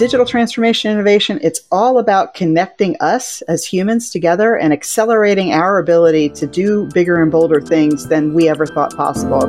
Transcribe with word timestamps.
digital 0.00 0.24
transformation 0.24 0.90
innovation, 0.90 1.38
it's 1.42 1.60
all 1.70 1.98
about 1.98 2.32
connecting 2.32 2.96
us 3.00 3.42
as 3.42 3.66
humans 3.66 4.08
together 4.08 4.56
and 4.56 4.72
accelerating 4.72 5.52
our 5.52 5.76
ability 5.76 6.30
to 6.30 6.46
do 6.46 6.86
bigger 6.94 7.20
and 7.20 7.30
bolder 7.30 7.60
things 7.60 8.08
than 8.08 8.32
we 8.32 8.48
ever 8.48 8.64
thought 8.64 8.96
possible. 8.96 9.42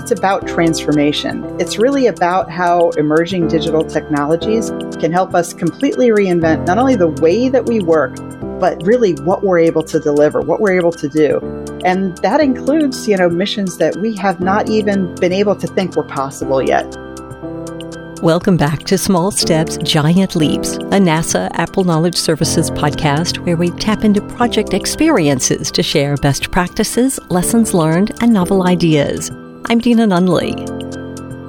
It's 0.00 0.12
about 0.12 0.46
transformation. 0.46 1.42
It's 1.58 1.76
really 1.76 2.06
about 2.06 2.52
how 2.52 2.90
emerging 2.90 3.48
digital 3.48 3.82
technologies 3.82 4.70
can 5.00 5.10
help 5.10 5.34
us 5.34 5.52
completely 5.52 6.10
reinvent 6.10 6.64
not 6.64 6.78
only 6.78 6.94
the 6.94 7.08
way 7.08 7.48
that 7.48 7.66
we 7.66 7.80
work, 7.80 8.14
but 8.60 8.80
really 8.84 9.14
what 9.24 9.42
we're 9.42 9.58
able 9.58 9.82
to 9.82 9.98
deliver, 9.98 10.40
what 10.40 10.60
we're 10.60 10.78
able 10.78 10.92
to 10.92 11.08
do. 11.08 11.40
And 11.84 12.16
that 12.18 12.40
includes, 12.40 13.08
you 13.08 13.16
know, 13.16 13.28
missions 13.28 13.76
that 13.78 13.96
we 13.96 14.14
have 14.18 14.38
not 14.38 14.70
even 14.70 15.16
been 15.16 15.32
able 15.32 15.56
to 15.56 15.66
think 15.66 15.96
were 15.96 16.04
possible 16.04 16.62
yet. 16.62 16.96
Welcome 18.22 18.56
back 18.56 18.84
to 18.84 18.96
Small 18.96 19.30
Steps, 19.30 19.76
Giant 19.76 20.34
Leaps, 20.34 20.76
a 20.76 20.98
NASA 20.98 21.50
APPEL 21.52 21.84
Knowledge 21.84 22.16
Services 22.16 22.70
podcast 22.70 23.44
where 23.44 23.58
we 23.58 23.70
tap 23.72 24.04
into 24.04 24.22
project 24.22 24.72
experiences 24.72 25.70
to 25.72 25.82
share 25.82 26.16
best 26.16 26.50
practices, 26.50 27.20
lessons 27.28 27.74
learned, 27.74 28.12
and 28.22 28.32
novel 28.32 28.66
ideas. 28.66 29.30
I'm 29.66 29.80
Deana 29.80 30.06
Nunley. 30.06 30.54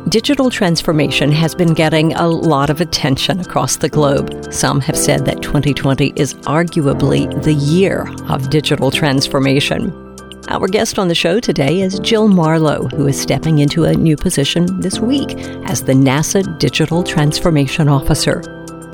Digital 0.10 0.50
transformation 0.50 1.32
has 1.32 1.56
been 1.56 1.74
getting 1.74 2.14
a 2.16 2.28
lot 2.28 2.70
of 2.70 2.82
attention 2.82 3.40
across 3.40 3.78
the 3.78 3.90
globe. 3.90 4.54
Some 4.54 4.82
have 4.82 4.98
said 4.98 5.26
that 5.26 5.42
2020 5.42 6.14
is 6.18 6.34
arguably 6.34 7.44
the 7.44 7.54
year 7.54 8.06
of 8.28 8.50
digital 8.50 8.92
transformation. 8.92 10.07
Our 10.50 10.68
guest 10.70 10.98
on 10.98 11.10
the 11.10 11.16
show 11.16 11.42
today 11.42 11.82
is 11.82 12.00
Jill 12.00 12.30
Marlowe, 12.30 12.88
who 12.96 13.06
is 13.06 13.20
stepping 13.20 13.60
into 13.60 13.84
a 13.84 13.94
new 13.94 14.16
position 14.16 14.80
this 14.80 14.98
week 14.98 15.38
as 15.66 15.84
the 15.84 15.92
NASA 15.92 16.58
Digital 16.58 17.04
Transformation 17.04 17.90
Officer. 17.90 18.42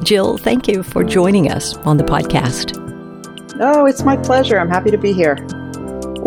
Jill, 0.02 0.39
thank 0.39 0.67
you 0.67 0.81
for 0.81 1.03
joining 1.03 1.52
us 1.52 1.78
on 1.86 1.97
the 1.97 2.03
podcast. 2.03 2.80
Oh, 3.61 3.86
it's 3.86 4.02
my 4.02 4.17
pleasure. 4.17 4.59
I'm 4.59 4.67
happy 4.67 4.89
to 4.89 4.97
be 4.97 5.13
here. 5.13 5.36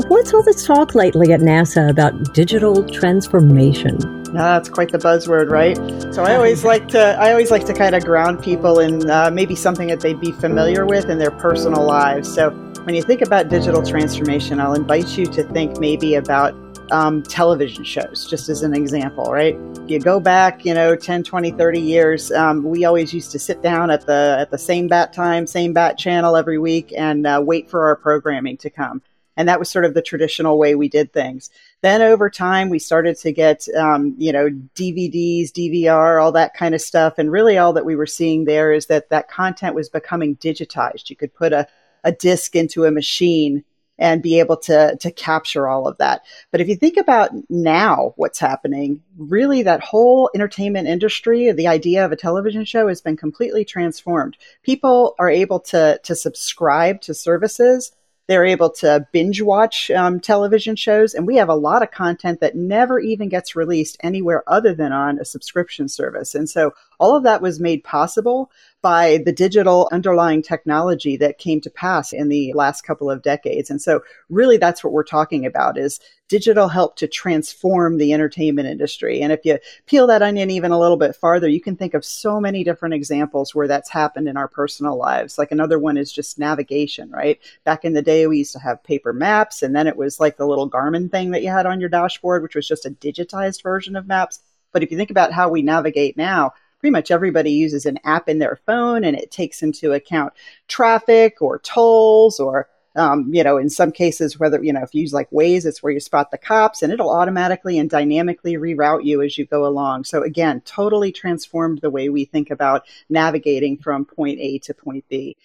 What's 0.06 0.33
all 0.33 0.45
this 0.45 0.64
talk 0.64 0.95
lately 0.95 1.33
at 1.33 1.41
NASA 1.41 1.91
about 1.91 2.33
digital 2.33 2.89
transformation? 2.89 4.23
That's 4.33 4.69
quite 4.69 4.92
the 4.92 4.98
buzzword, 4.98 5.51
right? 5.51 5.77
So 6.14 6.23
I 6.23 6.36
always 6.36 6.64
like 6.73 6.86
to 6.89 7.17
I 7.19 7.33
always 7.33 7.51
like 7.51 7.67
to 7.67 7.75
kind 7.75 7.97
of 7.97 8.05
ground 8.05 8.45
people 8.45 8.79
in 8.79 9.11
uh, 9.11 9.33
maybe 9.33 9.56
something 9.56 9.89
that 9.89 10.01
they'd 10.01 10.20
be 10.20 10.31
familiar 10.31 10.86
with 10.86 11.11
in 11.11 11.19
their 11.19 11.33
personal 11.33 11.84
lives. 11.84 12.33
So 12.33 12.51
when 12.87 12.95
you 12.95 13.03
think 13.03 13.20
about 13.20 13.48
digital 13.48 13.83
transformation, 13.83 14.61
I'll 14.61 14.75
invite 14.75 15.19
you 15.19 15.27
to 15.27 15.42
think 15.42 15.81
maybe 15.81 16.15
about 16.15 16.55
um, 16.92 17.20
television 17.25 17.83
shows, 17.83 18.29
just 18.31 18.48
as 18.48 18.62
an 18.62 18.75
example, 18.75 19.25
right? 19.25 19.59
You 19.89 19.98
go 19.98 20.20
back, 20.20 20.65
you 20.65 20.73
know, 20.73 20.95
10, 20.95 21.25
20, 21.25 21.51
30 21.51 21.81
years, 21.81 22.31
um, 22.31 22.62
we 22.62 22.84
always 22.84 23.12
used 23.12 23.33
to 23.33 23.41
sit 23.41 23.61
down 23.61 23.91
at 23.91 24.07
the, 24.07 24.37
at 24.39 24.53
the 24.53 24.59
same 24.59 24.87
bat 24.87 25.12
time, 25.12 25.48
same 25.48 25.73
bat 25.73 25.98
channel 25.98 26.37
every 26.37 26.59
week 26.59 26.92
and 26.97 27.27
uh, 27.27 27.42
wait 27.45 27.69
for 27.69 27.87
our 27.87 27.97
programming 27.97 28.57
to 28.59 28.70
come. 28.70 29.03
And 29.37 29.48
that 29.48 29.59
was 29.59 29.69
sort 29.69 29.84
of 29.84 29.95
the 29.95 30.01
traditional 30.01 30.57
way 30.57 30.77
we 30.77 30.89
did 30.89 31.12
things. 31.12 31.51
Then 31.81 32.03
over 32.03 32.31
time, 32.31 32.70
we 32.70 32.79
started 32.79 33.17
to 33.19 33.33
get, 33.33 33.67
um, 33.77 34.14
you 34.17 34.31
know, 34.31 34.48
DVDs, 34.77 35.51
DVR, 35.51 36.23
all 36.23 36.31
that 36.33 36.55
kind 36.55 36.73
of 36.73 36.81
stuff. 36.81 37.14
And 37.19 37.33
really 37.33 37.59
all 37.59 37.73
that 37.73 37.84
we 37.84 37.97
were 37.97 38.07
seeing 38.07 38.45
there 38.45 38.70
is 38.70 38.87
that 38.87 39.11
that 39.11 39.29
content 39.29 39.75
was 39.75 39.89
becoming 39.89 40.37
digitized. 40.37 41.11
You 41.11 41.17
could 41.17 41.34
put 41.34 41.53
a, 41.53 41.67
a 42.07 42.12
disk 42.12 42.57
into 42.57 42.85
a 42.85 42.91
machine 42.91 43.65
and 43.99 44.23
be 44.23 44.39
able 44.39 44.57
to 44.57 44.97
to 45.01 45.11
capture 45.11 45.69
all 45.69 45.89
of 45.89 45.99
that. 45.99 46.23
But 46.51 46.61
if 46.61 46.69
you 46.69 46.77
think 46.77 46.97
about 46.97 47.31
now 47.51 48.15
what's 48.17 48.39
happening, 48.39 49.03
really 49.17 49.63
that 49.63 49.81
whole 49.81 50.31
entertainment 50.35 50.89
industry, 50.89 51.51
the 51.53 51.67
idea 51.67 52.05
of 52.05 52.13
a 52.13 52.17
television 52.17 52.65
show 52.65 52.89
has 52.89 53.01
been 53.01 53.17
completely 53.17 53.65
transformed. 53.65 54.37
People 54.63 55.15
are 55.19 55.31
able 55.31 55.61
to 55.61 55.98
to 56.03 56.15
subscribe 56.15 57.01
to 57.03 57.15
services 57.15 57.92
they're 58.27 58.45
able 58.45 58.70
to 58.70 59.07
binge 59.13 59.41
watch 59.41 59.91
um, 59.91 60.19
television 60.20 60.75
shows, 60.77 61.14
and 61.14 61.27
we 61.27 61.37
have 61.37 61.48
a 61.48 61.55
lot 61.55 61.83
of 61.83 61.91
content 61.91 62.41
that 62.41 62.57
never 62.57 62.98
even 62.98 63.29
gets 63.29 63.55
released 63.55 63.97
anywhere 64.01 64.42
other 64.47 64.75
than 64.75 64.92
on 64.92 65.19
a 65.19 65.25
subscription 65.25 65.89
service. 65.89 66.35
And 66.35 66.48
so 66.48 66.73
all 66.98 67.17
of 67.17 67.23
that 67.23 67.42
was 67.42 67.61
made 67.61 67.85
possible 67.85 68.51
by 68.83 69.19
the 69.25 69.33
digital 69.33 69.89
underlying 69.92 70.42
technology 70.42 71.17
that 71.17 71.39
came 71.39 71.61
to 71.61 71.70
pass 71.70 72.13
in 72.13 72.29
the 72.29 72.53
last 72.55 72.83
couple 72.83 73.11
of 73.11 73.23
decades. 73.23 73.70
And 73.70 73.81
so 73.81 74.01
really 74.29 74.57
that's 74.57 74.83
what 74.83 74.92
we're 74.92 75.05
talking 75.05 75.47
about 75.47 75.79
is 75.79 76.01
digital 76.29 76.69
help 76.69 76.97
to 76.97 77.07
transform 77.07 77.98
the 77.98 78.13
entertainment 78.13 78.69
industry. 78.69 79.20
And 79.23 79.33
if 79.33 79.45
you 79.45 79.59
peel 79.87 80.07
that 80.09 80.23
onion 80.23 80.51
even 80.51 80.73
a 80.73 80.79
little 80.79 80.97
bit 80.97 81.14
farther, 81.14 81.48
you 81.48 81.61
can 81.61 81.77
think 81.77 81.95
of 81.95 82.05
so 82.05 82.41
many 82.41 82.64
different 82.64 82.95
examples 82.95 83.55
where 83.55 83.69
that's 83.69 83.91
happened 83.91 84.29
in 84.29 84.36
our 84.36 84.48
personal 84.48 84.97
lives. 84.97 85.39
Like 85.39 85.53
another 85.53 85.79
one 85.79 85.97
is 85.97 86.13
just 86.13 86.39
navigation, 86.39 87.11
right? 87.11 87.39
Back 87.65 87.85
in 87.85 87.92
the 87.92 88.03
day, 88.03 88.27
we 88.27 88.39
used 88.39 88.53
to 88.53 88.59
have 88.59 88.83
paper 88.83 89.13
maps, 89.13 89.63
and 89.63 89.75
then 89.75 89.86
it 89.86 89.97
was 89.97 90.19
like 90.19 90.36
the 90.36 90.47
little 90.47 90.70
Garmin 90.70 91.11
thing 91.11 91.31
that 91.31 91.42
you 91.42 91.51
had 91.51 91.67
on 91.67 91.81
your 91.81 91.89
dashboard, 91.89 92.42
which 92.42 92.57
was 92.57 92.67
just 92.67 92.86
a 92.86 92.91
digitized 92.91 93.63
version 93.63 93.97
of 93.97 94.07
maps. 94.07 94.41
But 94.73 94.83
if 94.83 94.91
you 94.91 94.97
think 94.97 95.11
about 95.11 95.33
how 95.33 95.48
we 95.48 95.63
navigate 95.63 96.17
now, 96.17 96.53
pretty 96.81 96.92
much 96.92 97.11
everybody 97.11 97.53
uses 97.53 97.86
an 97.86 97.98
app 98.05 98.29
in 98.29 98.39
their 98.39 98.57
phone 98.67 99.05
and 99.05 99.17
it 99.17 99.31
takes 99.31 99.63
into 99.63 99.92
account 99.92 100.33
traffic 100.69 101.41
or 101.41 101.59
tolls 101.61 102.39
or 102.39 102.69
um, 102.96 103.33
you 103.33 103.45
know, 103.45 103.58
in 103.58 103.70
some 103.70 103.92
cases, 103.92 104.39
whether, 104.39 104.62
you 104.62 104.73
know, 104.73 104.83
if 104.83 104.95
you 104.95 105.02
use 105.02 105.12
like 105.12 105.30
Waze, 105.30 105.67
it's 105.67 105.83
where 105.83 105.92
you 105.92 106.01
spot 106.01 106.30
the 106.30 106.39
cops 106.39 106.83
and 106.83 106.92
it'll 106.92 107.11
automatically 107.11 107.79
and 107.79 107.90
dynamically 107.90 108.55
reroute 108.55 109.05
you 109.05 109.23
as 109.23 109.36
you 109.36 109.46
go 109.46 109.67
along. 109.67 110.05
So 110.05 110.23
again, 110.23 110.62
totally 110.62 111.12
transformed 111.12 111.80
the 111.80 111.90
way 111.90 112.08
we 112.08 112.24
think 112.24 112.51
about 112.51 112.86
navigating 113.08 113.77
from 113.77 114.05
point 114.05 114.39
A 114.40 114.58
to 114.61 114.74
point 114.74 115.05
B. 115.08 115.36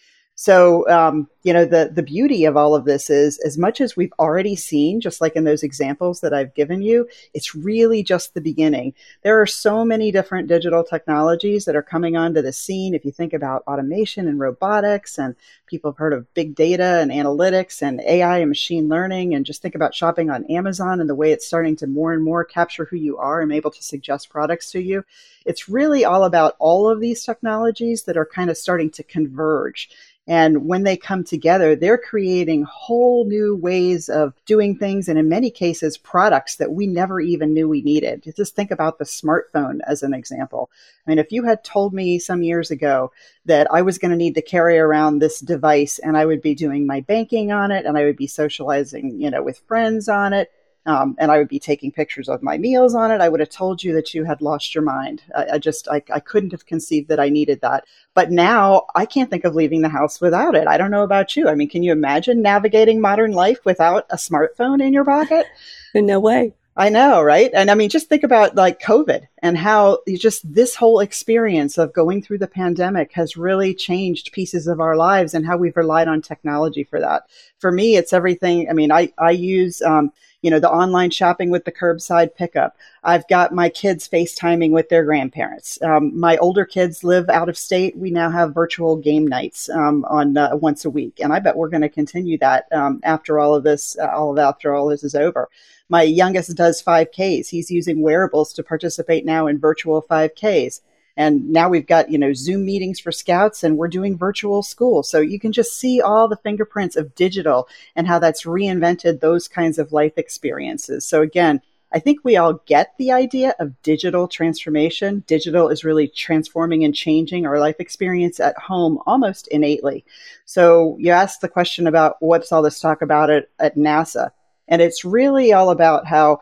So, 0.42 0.90
um, 0.90 1.30
you 1.44 1.54
know, 1.54 1.66
the, 1.66 1.92
the 1.94 2.02
beauty 2.02 2.46
of 2.46 2.58
all 2.58 2.74
of 2.74 2.86
this 2.86 3.12
is 3.12 3.38
as 3.46 3.60
much 3.60 3.80
as 3.80 3.96
we've 3.96 4.14
already 4.18 4.56
seen, 4.56 5.00
just 5.00 5.22
like 5.22 5.36
in 5.36 5.44
those 5.44 5.62
examples 5.62 6.22
that 6.22 6.34
I've 6.34 6.56
given 6.56 6.82
you, 6.82 7.08
it's 7.36 7.54
really 7.54 8.02
just 8.02 8.34
the 8.34 8.42
beginning. 8.42 8.96
There 9.22 9.40
are 9.40 9.46
so 9.46 9.86
many 9.86 10.12
different 10.12 10.48
digital 10.48 10.84
technologies 10.84 11.66
that 11.66 11.76
are 11.76 11.84
coming 11.84 12.18
onto 12.18 12.42
the 12.42 12.54
scene. 12.54 12.96
If 12.96 13.06
you 13.06 13.12
think 13.12 13.34
about 13.34 13.62
automation 13.68 14.28
and 14.28 14.40
robotics, 14.40 15.20
and 15.20 15.36
people 15.68 15.92
have 15.92 16.00
heard 16.00 16.14
of 16.14 16.34
big 16.34 16.56
data 16.56 17.00
and 17.02 17.12
analytics 17.12 17.84
and 17.84 18.02
AI 18.02 18.40
and 18.40 18.50
machine 18.50 18.90
learning, 18.90 19.36
and 19.36 19.46
just 19.46 19.62
think 19.62 19.76
about 19.76 19.94
shopping 19.94 20.32
on 20.32 20.46
Amazon 20.46 21.00
and 21.00 21.08
the 21.08 21.14
way 21.14 21.32
it's 21.32 21.46
starting 21.46 21.76
to 21.76 21.86
more 21.86 22.14
and 22.14 22.24
more 22.24 22.44
capture 22.44 22.86
who 22.86 22.98
you 22.98 23.16
are 23.18 23.42
and 23.42 23.52
able 23.52 23.70
to 23.70 23.84
suggest 23.84 24.32
products 24.32 24.72
to 24.72 24.82
you. 24.82 25.06
It's 25.46 25.70
really 25.70 26.06
all 26.06 26.24
about 26.24 26.56
all 26.60 26.88
of 26.88 27.00
these 27.00 27.24
technologies 27.24 28.04
that 28.04 28.18
are 28.18 28.26
kind 28.26 28.50
of 28.50 28.58
starting 28.58 28.92
to 28.92 29.04
converge 29.04 29.90
and 30.28 30.68
when 30.68 30.84
they 30.84 30.98
come 30.98 31.24
together, 31.24 31.76
they're 31.76 31.98
creating 31.98 32.64
whole 32.64 33.26
new 33.26 33.56
ways 33.56 34.08
of 34.08 34.34
doing 34.46 34.78
things, 34.78 35.10
and 35.10 35.18
in 35.18 35.28
many 35.28 35.50
cases, 35.50 35.98
products 35.98 36.58
that 36.58 36.72
we 36.72 36.86
never 36.86 37.20
even 37.20 37.54
knew 37.54 37.68
we 37.68 37.82
needed. 37.82 38.32
Just 38.36 38.56
think 38.56 38.70
about 38.70 39.00
the 39.00 39.06
smartphone 39.06 39.80
as 39.88 40.04
an 40.04 40.14
example. 40.14 40.70
I 41.06 41.10
mean, 41.10 41.20
if 41.20 41.32
you 41.32 41.44
had 41.44 41.64
told 41.64 41.94
me 41.94 42.20
some 42.20 42.44
years 42.44 42.70
ago 42.70 43.12
that 43.46 43.68
I 43.72 43.82
was 43.82 43.98
going 43.98 44.12
to 44.12 44.18
need 44.18 44.36
to 44.36 44.44
carry 44.44 44.78
around 44.78 45.20
this 45.20 45.40
device 45.40 45.98
and 45.98 46.16
I 46.16 46.26
would 46.26 46.42
be 46.42 46.54
doing 46.54 46.86
my 46.86 47.02
banking 47.02 47.52
on 47.52 47.72
it 47.72 47.86
and 47.86 47.98
I 47.98 48.06
would 48.06 48.18
be 48.18 48.28
socializing, 48.28 49.20
you 49.20 49.32
know, 49.32 49.42
with 49.42 49.64
friends 49.68 50.08
on 50.08 50.34
it, 50.34 50.52
um, 50.86 51.16
and 51.20 51.32
I 51.32 51.38
would 51.38 51.48
be 51.48 51.60
taking 51.60 51.92
pictures 51.92 52.28
of 52.28 52.42
my 52.42 52.58
meals 52.58 52.96
on 52.96 53.12
it, 53.12 53.22
I 53.22 53.30
would 53.30 53.40
have 53.40 53.50
told 53.50 53.84
you 53.84 53.94
that 53.94 54.14
you 54.14 54.24
had 54.24 54.42
lost 54.42 54.74
your 54.74 54.84
mind. 54.84 55.22
I, 55.36 55.46
I 55.54 55.58
just, 55.60 55.88
I, 55.88 56.02
I 56.12 56.20
couldn't 56.20 56.52
have 56.52 56.66
conceived 56.66 57.10
that 57.10 57.20
I 57.20 57.30
needed 57.30 57.62
that. 57.62 57.86
But 58.14 58.32
now 58.32 58.88
I 58.96 59.06
can't 59.06 59.30
think 59.30 59.46
of 59.46 59.56
leaving 59.56 59.82
the 59.82 59.90
house 59.90 60.20
without 60.20 60.56
it. 60.56 60.68
I 60.68 60.78
don't 60.78 60.92
know 60.92 61.04
about 61.04 61.36
you. 61.36 61.48
I 61.48 61.56
mean, 61.56 61.70
can 61.70 61.84
you 61.84 61.92
imagine 61.92 62.42
navigating 62.42 63.00
modern 63.00 63.32
life 63.32 63.60
without 63.64 64.06
a 64.10 64.16
smartphone 64.16 64.82
in 64.82 64.94
your 64.94 65.06
pocket? 65.06 65.46
no 65.96 66.20
way. 66.20 66.54
I 66.82 66.90
know, 66.90 67.22
right? 67.22 67.52
And 67.54 67.70
I 67.70 67.76
mean, 67.76 67.90
just 67.90 68.10
think 68.10 68.24
about 68.24 68.56
like 68.56 68.82
COVID 68.82 69.28
and 69.44 69.56
how 69.56 70.00
just 70.18 70.52
this 70.52 70.76
whole 70.76 71.00
experience 71.00 71.78
of 71.78 71.94
going 71.94 72.24
through 72.24 72.40
the 72.40 72.48
pandemic 72.48 73.12
has 73.14 73.38
really 73.38 73.76
changed 73.76 74.32
pieces 74.32 74.66
of 74.66 74.80
our 74.80 74.96
lives 74.96 75.36
and 75.36 75.46
how 75.46 75.58
we've 75.58 75.78
relied 75.78 76.08
on 76.08 76.24
technology 76.24 76.84
for 76.84 77.00
that. 77.00 77.28
For 77.60 77.72
me, 77.72 77.98
it's 77.98 78.14
everything. 78.14 78.68
I 78.68 78.74
mean, 78.74 78.92
I, 78.92 79.14
I 79.20 79.30
use, 79.30 79.84
um, 79.84 80.12
you 80.42 80.50
know, 80.50 80.60
the 80.60 80.72
online 80.72 81.12
shopping 81.12 81.52
with 81.52 81.66
the 81.66 81.72
curbside 81.72 82.34
pickup. 82.34 82.76
I've 83.04 83.28
got 83.28 83.54
my 83.54 83.70
kids 83.70 84.08
FaceTiming 84.08 84.72
with 84.72 84.90
their 84.90 85.06
grandparents. 85.06 85.80
Um, 85.84 86.20
my 86.20 86.38
older 86.38 86.66
kids 86.66 87.04
live 87.04 87.30
out 87.30 87.48
of 87.48 87.60
state. 87.60 87.96
We 87.96 88.10
now 88.10 88.32
have 88.32 88.56
virtual 88.56 88.96
game 88.96 89.28
nights 89.28 89.70
um, 89.70 90.04
on 90.06 90.36
uh, 90.36 90.56
once 90.56 90.84
a 90.84 90.90
week, 90.90 91.20
and 91.20 91.32
I 91.32 91.38
bet 91.38 91.58
we're 91.58 91.70
going 91.70 91.82
to 91.82 91.90
continue 91.90 92.40
that 92.40 92.66
um, 92.72 93.02
after 93.04 93.38
all 93.38 93.54
of 93.54 93.64
this, 93.64 93.96
uh, 94.00 94.08
all 94.08 94.32
of 94.32 94.40
after 94.40 94.74
all 94.74 94.88
this 94.88 95.04
is 95.04 95.14
over. 95.14 95.48
My 95.92 96.04
youngest 96.04 96.56
does 96.56 96.82
5Ks. 96.82 97.50
He's 97.50 97.70
using 97.70 98.02
wearables 98.02 98.54
to 98.54 98.64
participate 98.64 99.26
now 99.26 99.48
in 99.48 99.60
virtual 99.60 100.02
5Ks. 100.02 100.80
And 101.18 101.50
now 101.50 101.68
we've 101.68 101.86
got, 101.86 102.10
you 102.10 102.18
know, 102.18 102.32
Zoom 102.32 102.64
meetings 102.64 102.98
for 102.98 103.12
scouts 103.12 103.62
and 103.62 103.78
we're 103.78 103.90
doing 103.90 104.18
virtual 104.18 104.64
school. 104.64 105.04
So 105.04 105.20
you 105.20 105.38
can 105.38 105.52
just 105.52 105.78
see 105.78 106.00
all 106.00 106.30
the 106.30 106.38
fingerprints 106.38 106.96
of 106.96 107.14
digital 107.14 107.68
and 107.94 108.08
how 108.08 108.20
that's 108.20 108.46
reinvented 108.46 109.20
those 109.20 109.50
kinds 109.50 109.78
of 109.78 109.92
life 109.92 110.14
experiences. 110.16 111.06
So 111.06 111.22
again, 111.22 111.62
I 111.92 112.00
think 112.00 112.22
we 112.24 112.38
all 112.38 112.62
get 112.66 112.94
the 112.98 113.12
idea 113.12 113.54
of 113.60 113.82
digital 113.82 114.30
transformation. 114.30 115.26
Digital 115.28 115.68
is 115.68 115.84
really 115.84 116.08
transforming 116.08 116.86
and 116.86 116.96
changing 116.96 117.46
our 117.46 117.60
life 117.60 117.82
experience 117.82 118.40
at 118.40 118.58
home 118.58 118.98
almost 119.06 119.50
innately. 119.50 120.06
So 120.46 120.96
you 121.02 121.12
asked 121.12 121.42
the 121.42 121.50
question 121.50 121.86
about 121.86 122.16
what's 122.22 122.54
all 122.54 122.62
this 122.62 122.80
talk 122.80 123.02
about 123.02 123.30
it 123.30 123.52
at 123.60 123.76
NASA. 123.76 124.32
And 124.72 124.82
it's 124.82 125.06
really 125.06 125.54
all 125.54 125.70
about 125.70 126.08
how 126.08 126.42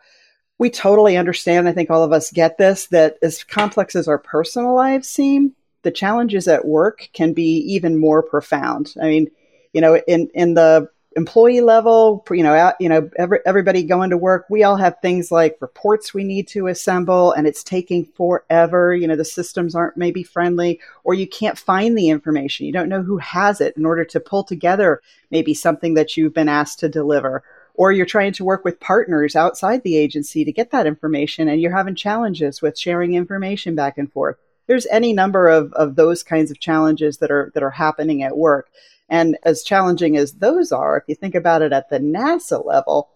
we 0.60 0.70
totally 0.70 1.18
understand. 1.18 1.68
I 1.68 1.74
think 1.74 1.90
all 1.90 2.04
of 2.04 2.14
us 2.14 2.32
get 2.32 2.58
this 2.58 2.86
that 2.88 3.18
as 3.22 3.44
complex 3.44 3.96
as 3.96 4.08
our 4.08 4.20
personal 4.20 4.76
lives 4.76 5.10
seem, 5.10 5.56
the 5.82 5.92
challenges 5.92 6.48
at 6.48 6.66
work 6.66 7.10
can 7.14 7.34
be 7.34 7.58
even 7.74 8.00
more 8.00 8.22
profound. 8.22 8.94
I 9.02 9.08
mean, 9.08 9.32
you 9.74 9.82
know, 9.82 9.98
in, 10.08 10.30
in 10.34 10.54
the 10.54 10.90
employee 11.16 11.62
level, 11.62 12.24
you 12.30 12.44
know, 12.44 12.54
out, 12.54 12.76
you 12.80 12.88
know, 12.88 13.10
every, 13.18 13.40
everybody 13.46 13.84
going 13.84 14.10
to 14.12 14.18
work, 14.18 14.46
we 14.50 14.64
all 14.64 14.76
have 14.76 14.98
things 15.02 15.32
like 15.32 15.58
reports 15.60 16.14
we 16.14 16.24
need 16.24 16.48
to 16.50 16.68
assemble 16.68 17.32
and 17.32 17.48
it's 17.48 17.64
taking 17.64 18.06
forever. 18.06 18.94
You 18.94 19.08
know, 19.08 19.16
the 19.16 19.26
systems 19.26 19.74
aren't 19.74 19.98
maybe 19.98 20.24
friendly 20.24 20.80
or 21.04 21.14
you 21.14 21.28
can't 21.28 21.58
find 21.58 21.98
the 21.98 22.10
information. 22.10 22.66
You 22.66 22.74
don't 22.74 22.90
know 22.90 23.02
who 23.02 23.18
has 23.18 23.60
it 23.60 23.76
in 23.76 23.86
order 23.86 24.06
to 24.06 24.20
pull 24.20 24.44
together 24.44 25.02
maybe 25.32 25.54
something 25.54 25.96
that 25.96 26.16
you've 26.16 26.34
been 26.34 26.50
asked 26.50 26.80
to 26.80 26.90
deliver. 26.90 27.44
Or 27.74 27.92
you're 27.92 28.06
trying 28.06 28.34
to 28.34 28.44
work 28.44 28.66
with 28.66 28.80
partners 28.80 29.36
outside 29.36 29.84
the 29.84 29.98
agency 29.98 30.44
to 30.44 30.52
get 30.52 30.72
that 30.72 30.88
information 30.88 31.48
and 31.48 31.62
you're 31.62 31.76
having 31.76 31.96
challenges 31.96 32.62
with 32.62 32.78
sharing 32.78 33.14
information 33.14 33.76
back 33.76 33.98
and 33.98 34.12
forth. 34.12 34.38
There's 34.68 34.88
any 34.88 35.14
number 35.14 35.48
of, 35.48 35.74
of 35.74 35.96
those 35.96 36.22
kinds 36.22 36.52
of 36.52 36.60
challenges 36.60 37.18
that 37.18 37.32
are 37.32 37.52
that 37.54 37.64
are 37.64 37.72
happening 37.72 38.22
at 38.22 38.38
work. 38.38 38.70
And 39.10 39.38
as 39.44 39.64
challenging 39.64 40.18
as 40.18 40.34
those 40.34 40.72
are, 40.72 40.98
if 40.98 41.06
you 41.08 41.16
think 41.16 41.34
about 41.34 41.62
it 41.62 41.74
at 41.74 41.90
the 41.90 42.00
NASA 42.00 42.64
level, 42.64 43.10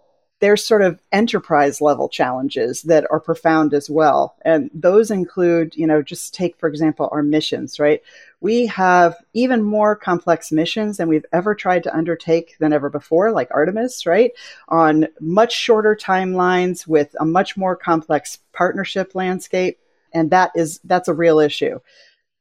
there's 0.44 0.62
sort 0.62 0.82
of 0.82 1.00
enterprise 1.14 1.80
level 1.80 2.10
challenges 2.10 2.82
that 2.82 3.10
are 3.10 3.22
profound 3.22 3.74
as 3.74 3.90
well. 3.90 4.36
And 4.42 4.70
those 4.74 5.10
include, 5.10 5.74
you 5.78 5.88
know, 5.88 6.02
just 6.02 6.34
take, 6.34 6.58
for 6.58 6.68
example, 6.68 7.08
our 7.14 7.24
missions, 7.24 7.80
right? 7.80 8.04
We 8.42 8.66
have 8.66 9.16
even 9.34 9.64
more 9.64 9.96
complex 9.96 10.52
missions 10.52 10.98
than 10.98 11.08
we've 11.08 11.26
ever 11.32 11.56
tried 11.56 11.84
to 11.84 11.96
undertake 11.96 12.58
than 12.60 12.74
ever 12.74 12.90
before, 12.90 13.32
like 13.32 13.48
Artemis, 13.52 14.06
right? 14.06 14.34
On 14.68 15.08
much 15.22 15.54
shorter 15.56 15.96
timelines 15.96 16.86
with 16.86 17.16
a 17.22 17.26
much 17.26 17.56
more 17.56 17.78
complex 17.78 18.40
partnership 18.52 19.16
landscape. 19.16 19.80
And 20.14 20.30
that 20.32 20.52
is, 20.58 20.82
that's 20.84 21.08
a 21.08 21.14
real 21.14 21.40
issue 21.40 21.80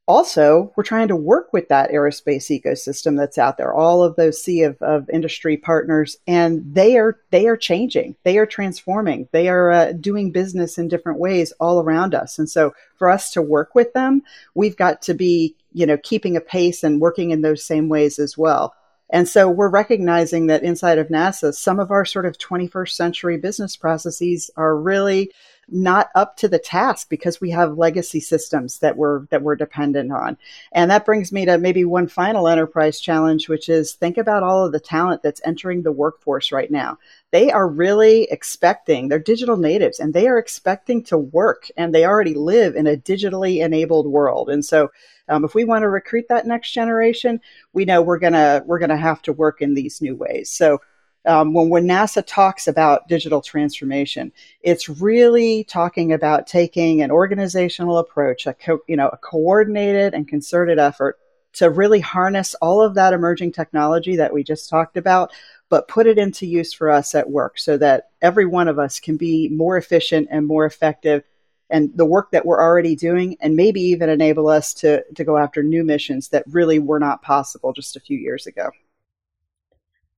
also, 0.08 0.72
we're 0.76 0.82
trying 0.82 1.08
to 1.08 1.16
work 1.16 1.52
with 1.52 1.68
that 1.68 1.92
aerospace 1.92 2.50
ecosystem 2.50 3.16
that's 3.16 3.38
out 3.38 3.56
there, 3.56 3.72
all 3.72 4.02
of 4.02 4.16
those 4.16 4.42
sea 4.42 4.62
of, 4.62 4.80
of 4.82 5.08
industry 5.08 5.56
partners, 5.56 6.16
and 6.26 6.74
they 6.74 6.96
are 6.98 7.20
they 7.30 7.46
are 7.46 7.56
changing, 7.56 8.16
they 8.24 8.36
are 8.36 8.46
transforming, 8.46 9.28
they 9.30 9.48
are 9.48 9.70
uh, 9.70 9.92
doing 9.92 10.32
business 10.32 10.76
in 10.76 10.88
different 10.88 11.20
ways 11.20 11.52
all 11.60 11.80
around 11.80 12.16
us. 12.16 12.36
And 12.38 12.50
so, 12.50 12.74
for 12.96 13.08
us 13.08 13.30
to 13.32 13.42
work 13.42 13.76
with 13.76 13.92
them, 13.92 14.22
we've 14.54 14.76
got 14.76 15.02
to 15.02 15.14
be, 15.14 15.54
you 15.72 15.86
know, 15.86 15.98
keeping 15.98 16.36
a 16.36 16.40
pace 16.40 16.82
and 16.82 17.00
working 17.00 17.30
in 17.30 17.42
those 17.42 17.64
same 17.64 17.88
ways 17.88 18.18
as 18.18 18.36
well. 18.36 18.74
And 19.12 19.28
so 19.28 19.48
we're 19.48 19.68
recognizing 19.68 20.46
that 20.46 20.62
inside 20.62 20.98
of 20.98 21.08
NASA, 21.08 21.54
some 21.54 21.78
of 21.78 21.90
our 21.90 22.06
sort 22.06 22.24
of 22.24 22.38
21st 22.38 22.92
century 22.92 23.36
business 23.36 23.76
processes 23.76 24.50
are 24.56 24.74
really 24.74 25.30
not 25.68 26.10
up 26.14 26.36
to 26.36 26.48
the 26.48 26.58
task 26.58 27.08
because 27.08 27.40
we 27.40 27.50
have 27.50 27.78
legacy 27.78 28.20
systems 28.20 28.78
that 28.80 28.96
we're 28.96 29.26
that 29.26 29.42
we're 29.42 29.56
dependent 29.56 30.12
on. 30.12 30.36
And 30.72 30.90
that 30.90 31.04
brings 31.04 31.32
me 31.32 31.44
to 31.46 31.58
maybe 31.58 31.84
one 31.84 32.08
final 32.08 32.48
enterprise 32.48 33.00
challenge, 33.00 33.48
which 33.48 33.68
is 33.68 33.94
think 33.94 34.18
about 34.18 34.42
all 34.42 34.66
of 34.66 34.72
the 34.72 34.80
talent 34.80 35.22
that's 35.22 35.40
entering 35.44 35.82
the 35.82 35.92
workforce 35.92 36.52
right 36.52 36.70
now. 36.70 36.98
They 37.30 37.50
are 37.50 37.68
really 37.68 38.24
expecting, 38.30 39.08
they're 39.08 39.18
digital 39.18 39.56
natives 39.56 40.00
and 40.00 40.12
they 40.12 40.28
are 40.28 40.38
expecting 40.38 41.02
to 41.04 41.16
work 41.16 41.70
and 41.76 41.94
they 41.94 42.04
already 42.04 42.34
live 42.34 42.76
in 42.76 42.86
a 42.86 42.96
digitally 42.96 43.64
enabled 43.64 44.06
world. 44.06 44.50
And 44.50 44.64
so 44.64 44.90
um, 45.28 45.44
if 45.44 45.54
we 45.54 45.64
want 45.64 45.82
to 45.82 45.88
recruit 45.88 46.26
that 46.28 46.46
next 46.46 46.72
generation, 46.72 47.40
we 47.72 47.84
know 47.84 48.02
we're 48.02 48.18
gonna 48.18 48.62
we're 48.66 48.78
gonna 48.78 48.96
have 48.96 49.22
to 49.22 49.32
work 49.32 49.62
in 49.62 49.74
these 49.74 50.02
new 50.02 50.16
ways. 50.16 50.50
So 50.50 50.80
um, 51.24 51.54
when, 51.54 51.68
when 51.68 51.86
NASA 51.86 52.24
talks 52.26 52.66
about 52.66 53.08
digital 53.08 53.40
transformation, 53.40 54.32
it's 54.62 54.88
really 54.88 55.64
talking 55.64 56.12
about 56.12 56.46
taking 56.46 57.02
an 57.02 57.10
organizational 57.10 57.98
approach, 57.98 58.46
a 58.46 58.54
co- 58.54 58.82
you 58.88 58.96
know, 58.96 59.08
a 59.08 59.16
coordinated 59.16 60.14
and 60.14 60.26
concerted 60.26 60.78
effort 60.78 61.18
to 61.54 61.70
really 61.70 62.00
harness 62.00 62.54
all 62.56 62.82
of 62.82 62.94
that 62.94 63.12
emerging 63.12 63.52
technology 63.52 64.16
that 64.16 64.32
we 64.32 64.42
just 64.42 64.68
talked 64.68 64.96
about, 64.96 65.30
but 65.68 65.88
put 65.88 66.06
it 66.06 66.18
into 66.18 66.46
use 66.46 66.72
for 66.72 66.90
us 66.90 67.14
at 67.14 67.30
work 67.30 67.58
so 67.58 67.76
that 67.76 68.10
every 68.20 68.46
one 68.46 68.68
of 68.68 68.78
us 68.78 68.98
can 68.98 69.16
be 69.16 69.48
more 69.50 69.76
efficient 69.76 70.28
and 70.30 70.46
more 70.46 70.64
effective 70.64 71.22
and 71.70 71.90
the 71.96 72.04
work 72.04 72.30
that 72.32 72.44
we're 72.44 72.60
already 72.60 72.94
doing 72.94 73.36
and 73.40 73.56
maybe 73.56 73.80
even 73.80 74.10
enable 74.10 74.48
us 74.48 74.74
to, 74.74 75.02
to 75.14 75.24
go 75.24 75.38
after 75.38 75.62
new 75.62 75.82
missions 75.84 76.28
that 76.28 76.44
really 76.48 76.78
were 76.78 77.00
not 77.00 77.22
possible 77.22 77.72
just 77.72 77.96
a 77.96 78.00
few 78.00 78.18
years 78.18 78.46
ago. 78.46 78.70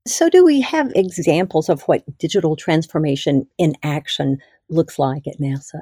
So, 0.06 0.28
do 0.28 0.44
we 0.44 0.60
have 0.60 0.92
examples 0.94 1.70
of 1.70 1.82
what 1.82 2.18
digital 2.18 2.56
transformation 2.56 3.46
in 3.56 3.74
action 3.82 4.38
looks 4.68 4.98
like 4.98 5.26
at 5.26 5.40
NASA? 5.40 5.80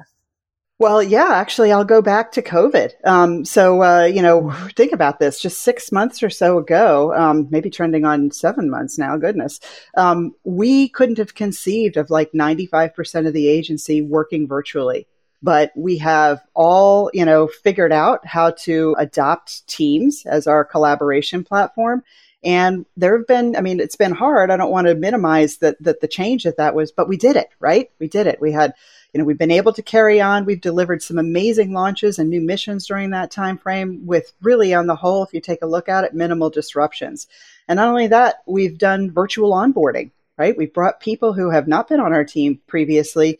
Well, 0.79 1.03
yeah, 1.03 1.31
actually, 1.33 1.73
I'll 1.73 1.83
go 1.83 2.01
back 2.01 2.31
to 2.33 2.41
COVID. 2.41 2.93
Um, 3.03 3.43
so, 3.43 3.83
uh, 3.83 4.05
you 4.05 4.21
know, 4.21 4.51
think 4.75 4.93
about 4.93 5.19
this 5.19 5.41
just 5.41 5.59
six 5.59 5.91
months 5.91 6.23
or 6.23 6.29
so 6.29 6.57
ago, 6.57 7.13
um, 7.13 7.47
maybe 7.51 7.69
trending 7.69 8.05
on 8.05 8.31
seven 8.31 8.69
months 8.69 8.97
now, 8.97 9.17
goodness, 9.17 9.59
um, 9.97 10.33
we 10.45 10.87
couldn't 10.89 11.17
have 11.17 11.35
conceived 11.35 11.97
of 11.97 12.09
like 12.09 12.31
95% 12.31 13.27
of 13.27 13.33
the 13.33 13.49
agency 13.49 14.01
working 14.01 14.47
virtually. 14.47 15.05
But 15.41 15.73
we 15.75 15.97
have 15.97 16.41
all, 16.53 17.11
you 17.13 17.25
know, 17.25 17.47
figured 17.47 17.91
out 17.91 18.25
how 18.25 18.51
to 18.51 18.95
adopt 18.97 19.67
Teams 19.67 20.25
as 20.25 20.47
our 20.47 20.63
collaboration 20.63 21.43
platform 21.43 22.03
and 22.43 22.85
there 22.97 23.17
have 23.17 23.27
been, 23.27 23.55
I 23.55 23.61
mean, 23.61 23.79
it's 23.79 23.95
been 23.95 24.11
hard. 24.11 24.51
I 24.51 24.57
don't 24.57 24.71
want 24.71 24.87
to 24.87 24.95
minimize 24.95 25.57
that, 25.57 25.81
that 25.81 26.01
the 26.01 26.07
change 26.07 26.43
that 26.43 26.57
that 26.57 26.75
was, 26.75 26.91
but 26.91 27.07
we 27.07 27.17
did 27.17 27.35
it, 27.35 27.49
right? 27.59 27.89
We 27.99 28.07
did 28.07 28.27
it. 28.27 28.41
We 28.41 28.51
had, 28.51 28.73
you 29.13 29.19
know, 29.19 29.25
we've 29.25 29.37
been 29.37 29.51
able 29.51 29.73
to 29.73 29.81
carry 29.81 30.19
on. 30.19 30.45
We've 30.45 30.59
delivered 30.59 31.01
some 31.01 31.17
amazing 31.17 31.71
launches 31.71 32.19
and 32.19 32.29
new 32.29 32.41
missions 32.41 32.87
during 32.87 33.11
that 33.11 33.31
time 33.31 33.57
frame 33.57 34.05
with 34.05 34.33
really 34.41 34.73
on 34.73 34.87
the 34.87 34.95
whole, 34.95 35.23
if 35.23 35.33
you 35.33 35.39
take 35.39 35.61
a 35.61 35.67
look 35.67 35.87
at 35.87 36.03
it, 36.03 36.13
minimal 36.13 36.49
disruptions. 36.49 37.27
And 37.67 37.77
not 37.77 37.87
only 37.87 38.07
that, 38.07 38.43
we've 38.45 38.77
done 38.77 39.11
virtual 39.11 39.51
onboarding, 39.51 40.11
right? 40.37 40.57
We've 40.57 40.73
brought 40.73 40.99
people 40.99 41.33
who 41.33 41.49
have 41.49 41.67
not 41.67 41.87
been 41.87 41.99
on 41.99 42.13
our 42.13 42.25
team 42.25 42.59
previously 42.67 43.39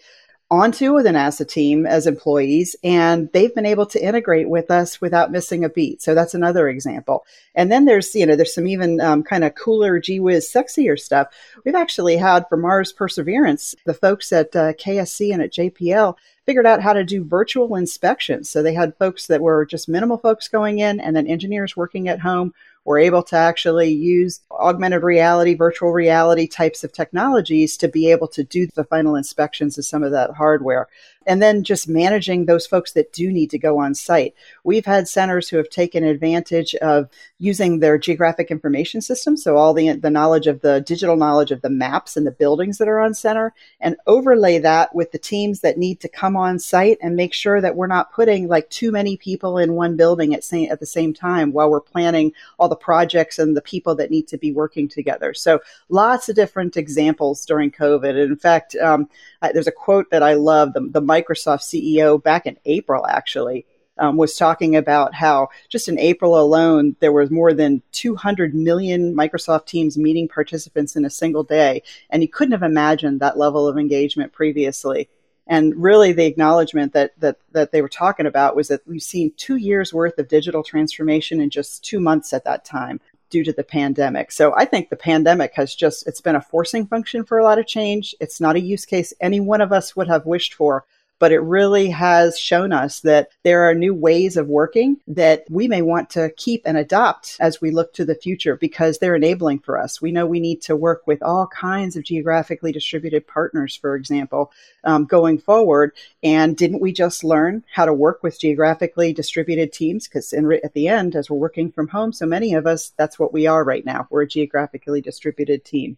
onto 0.53 1.01
the 1.01 1.09
NASA 1.09 1.47
team 1.47 1.88
as 1.88 2.05
employees, 2.05 2.75
and 2.83 3.27
they've 3.33 3.55
been 3.55 3.65
able 3.65 3.88
to 3.88 4.05
integrate 4.05 4.47
with 4.47 4.69
us 4.69 5.01
without 5.01 5.31
missing 5.31 5.65
a 5.65 5.69
beat. 5.69 6.00
So 6.00 6.13
that's 6.13 6.36
another 6.36 6.69
example. 6.69 7.25
And 7.55 7.72
then 7.72 7.86
there's, 7.86 8.13
you 8.13 8.24
know, 8.24 8.36
there's 8.36 8.53
some 8.53 8.67
even 8.67 9.01
um, 9.01 9.24
kind 9.24 9.43
of 9.43 9.55
cooler, 9.55 10.00
gee 10.00 10.19
whiz, 10.19 10.48
sexier 10.48 11.00
stuff. 11.00 11.29
We've 11.65 11.74
actually 11.74 12.17
had 12.17 12.48
for 12.48 12.57
Mars 12.57 12.93
Perseverance, 12.93 13.74
the 13.86 13.95
folks 13.95 14.31
at 14.31 14.55
uh, 14.55 14.74
KSC 14.74 15.33
and 15.33 15.41
at 15.41 15.53
JPL 15.53 16.17
figured 16.45 16.67
out 16.67 16.81
how 16.81 16.93
to 16.93 17.03
do 17.03 17.24
virtual 17.24 17.75
inspections. 17.75 18.48
So 18.48 18.62
they 18.62 18.75
had 18.75 18.98
folks 18.98 19.25
that 19.27 19.41
were 19.41 19.65
just 19.65 19.89
minimal 19.89 20.17
folks 20.17 20.48
going 20.48 20.79
in, 20.79 21.00
and 21.00 21.15
then 21.15 21.25
engineers 21.25 21.75
working 21.75 22.07
at 22.07 22.19
home 22.19 22.53
we're 22.85 22.99
able 22.99 23.23
to 23.23 23.35
actually 23.35 23.89
use 23.89 24.41
augmented 24.51 25.03
reality, 25.03 25.53
virtual 25.53 25.91
reality 25.91 26.47
types 26.47 26.83
of 26.83 26.91
technologies 26.91 27.77
to 27.77 27.87
be 27.87 28.11
able 28.11 28.27
to 28.27 28.43
do 28.43 28.67
the 28.75 28.83
final 28.83 29.15
inspections 29.15 29.77
of 29.77 29.85
some 29.85 30.03
of 30.03 30.11
that 30.11 30.31
hardware 30.31 30.87
and 31.25 31.42
then 31.42 31.63
just 31.63 31.88
managing 31.88 32.46
those 32.46 32.68
folks 32.68 32.94
that 32.94 33.13
do 33.13 33.32
need 33.32 33.50
to 33.51 33.58
go 33.58 33.80
on 33.80 33.96
site. 33.96 34.34
We've 34.63 34.86
had 34.86 35.08
centers 35.08 35.50
who 35.50 35.58
have 35.58 35.70
taken 35.70 36.03
advantage 36.03 36.75
of 36.75 37.10
using 37.39 37.80
their 37.80 37.98
geographic 37.98 38.51
information 38.51 39.01
system, 39.01 39.36
so 39.36 39.58
all 39.58 39.74
the, 39.74 39.94
the 39.94 40.10
knowledge 40.10 40.48
of 40.48 40.62
the 40.62 40.82
digital 40.82 41.15
knowledge 41.15 41.51
of 41.51 41.62
the 41.62 41.70
maps 41.70 42.15
and 42.15 42.25
the 42.25 42.32
buildings 42.32 42.77
that 42.77 42.88
are 42.88 43.00
on 43.00 43.13
center, 43.13 43.53
and 43.80 43.96
overlay 44.08 44.60
that 44.60 44.94
with 44.96 45.12
the 45.12 45.18
teams 45.18 45.60
that 45.62 45.77
need 45.77 46.00
to 46.00 46.08
come 46.08 46.36
on 46.36 46.60
site 46.60 46.98
and 47.01 47.15
make 47.15 47.34
sure 47.34 47.60
that 47.62 47.75
we're 47.75 47.88
not 47.88 48.12
putting 48.12 48.48
like 48.48 48.70
too 48.70 48.92
many 48.92 49.18
people 49.18 49.58
in 49.58 49.74
one 49.74 49.96
building 49.96 50.34
at, 50.34 50.44
same, 50.44 50.72
at 50.72 50.80
the 50.80 50.86
same 50.86 51.13
time 51.13 51.51
while 51.51 51.70
we're 51.70 51.82
planning 51.82 52.32
all 52.58 52.70
the 52.70 52.75
projects 52.75 53.39
and 53.39 53.56
the 53.56 53.62
people 53.62 53.96
that 53.96 54.12
need 54.12 54.27
to 54.27 54.38
be 54.38 54.51
working 54.51 54.88
together. 54.88 55.34
So 55.34 55.60
lots 55.89 56.30
of 56.30 56.36
different 56.36 56.77
examples 56.77 57.46
during 57.46 57.72
COVID. 57.72 58.10
And 58.10 58.32
in 58.32 58.36
fact, 58.36 58.75
um, 58.75 59.10
there's 59.53 59.68
a 59.68 59.72
quote 59.72 60.10
that 60.12 60.24
I 60.24 60.34
love. 60.34 60.74
The, 60.74 60.82
the 60.82 61.01
Microsoft 61.13 61.62
CEO 61.62 62.22
back 62.22 62.46
in 62.46 62.58
April 62.65 63.05
actually 63.05 63.65
um, 63.98 64.17
was 64.17 64.36
talking 64.36 64.75
about 64.75 65.13
how 65.13 65.50
just 65.70 65.88
in 65.88 66.00
April 66.00 66.39
alone 66.39 66.96
there 67.00 67.12
was 67.12 67.29
more 67.29 67.53
than 67.53 67.82
200 67.91 68.55
million 68.55 69.15
Microsoft 69.15 69.67
Teams 69.67 69.98
meeting 69.98 70.27
participants 70.27 70.96
in 70.96 71.05
a 71.05 71.10
single 71.10 71.43
day, 71.43 71.84
and 72.10 72.22
he 72.22 72.27
couldn't 72.27 72.53
have 72.53 72.63
imagined 72.63 73.20
that 73.20 73.38
level 73.38 73.67
of 73.67 73.77
engagement 73.77 74.34
previously. 74.34 75.10
And 75.46 75.75
really, 75.75 76.13
the 76.13 76.25
acknowledgement 76.25 76.93
that 76.93 77.12
that 77.20 77.38
that 77.51 77.72
they 77.72 77.82
were 77.82 77.89
talking 77.89 78.25
about 78.25 78.55
was 78.55 78.70
that 78.70 78.88
we've 78.88 79.03
seen 79.03 79.34
two 79.38 79.58
years 79.58 79.93
worth 79.93 80.17
of 80.17 80.27
digital 80.27 80.63
transformation 80.63 81.41
in 81.41 81.50
just 81.50 81.84
two 81.84 82.00
months 82.00 82.34
at 82.34 82.46
that 82.46 82.65
time 82.65 83.00
due 83.29 83.43
to 83.43 83.51
the 83.51 83.63
pandemic. 83.63 84.32
So 84.32 84.53
I 84.55 84.65
think 84.65 84.89
the 84.89 84.96
pandemic 84.96 85.53
has 85.55 85.74
just, 85.74 86.05
it's 86.05 86.22
been 86.22 86.36
a 86.36 86.41
forcing 86.41 86.86
function 86.86 87.25
for 87.25 87.39
a 87.39 87.43
lot 87.43 87.58
of 87.58 87.65
change. 87.65 88.13
It's 88.20 88.39
not 88.39 88.55
a 88.55 88.60
use 88.60 88.86
case 88.86 89.12
any 89.20 89.39
one 89.39 89.60
of 89.60 89.74
us 89.74 89.96
would 89.96 90.08
have 90.08 90.27
wished 90.27 90.53
for 90.53 90.86
but 91.20 91.32
it 91.32 91.39
really 91.39 91.89
has 91.89 92.38
shown 92.38 92.74
us 92.74 93.00
that 93.01 93.29
there 93.43 93.63
are 93.63 93.74
new 93.74 93.93
ways 93.93 94.36
of 94.36 94.48
working 94.48 94.98
that 95.08 95.46
we 95.50 95.67
may 95.67 95.82
want 95.82 96.10
to 96.10 96.32
keep 96.38 96.62
and 96.65 96.77
adopt 96.77 97.38
as 97.39 97.62
we 97.62 97.72
look 97.72 97.93
to 97.93 98.05
the 98.05 98.15
future 98.15 98.58
because 98.58 98.98
they're 98.98 99.15
enabling 99.15 99.60
for 99.60 99.77
us. 99.77 100.01
We 100.01 100.12
know 100.12 100.25
we 100.25 100.39
need 100.39 100.62
to 100.63 100.75
work 100.75 101.08
with 101.08 101.24
all 101.24 101.48
kinds 101.48 101.96
of 101.96 102.03
geographically 102.03 102.72
distributed 102.72 103.27
partners, 103.27 103.75
for 103.75 103.96
example, 103.96 104.51
um, 104.84 105.05
going 105.05 105.38
forward. 105.38 105.93
And 106.24 106.58
didn't 106.58 106.82
we 106.82 106.91
just 106.91 107.24
learn 107.24 107.63
how 107.74 107.86
to 107.86 107.93
work 107.93 108.24
with 108.24 108.39
geographically 108.39 109.13
distributed 109.13 109.72
teams? 109.72 110.08
Because 110.08 110.34
at 110.34 110.74
the 110.74 110.88
end, 110.88 111.15
as 111.15 111.29
we're 111.29 111.38
working 111.38 111.72
from 111.72 111.88
home, 111.88 112.12
so 112.12 112.25
many 112.25 112.53
of 112.53 112.67
us, 112.67 112.91
that's 112.98 113.17
what 113.17 113.34
we 113.34 113.48
are 113.48 113.63
right 113.63 113.86
now. 113.86 114.08
We're 114.10 114.24
a 114.24 114.27
geographically 114.27 115.01
distributed 115.01 115.63
team. 115.63 115.98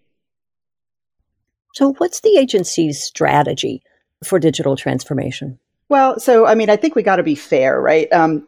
So, 1.74 1.94
what's 1.98 2.22
the 2.22 2.38
agency's 2.38 3.04
strategy 3.04 3.84
for 4.24 4.40
digital 4.40 4.76
transformation? 4.76 5.60
Well, 5.88 6.20
so 6.20 6.48
I 6.48 6.56
mean, 6.56 6.70
I 6.72 6.78
think 6.78 6.96
we 6.96 7.04
got 7.04 7.18
to 7.18 7.24
be 7.24 7.36
fair, 7.36 7.80
right? 7.80 8.12
Um, 8.12 8.48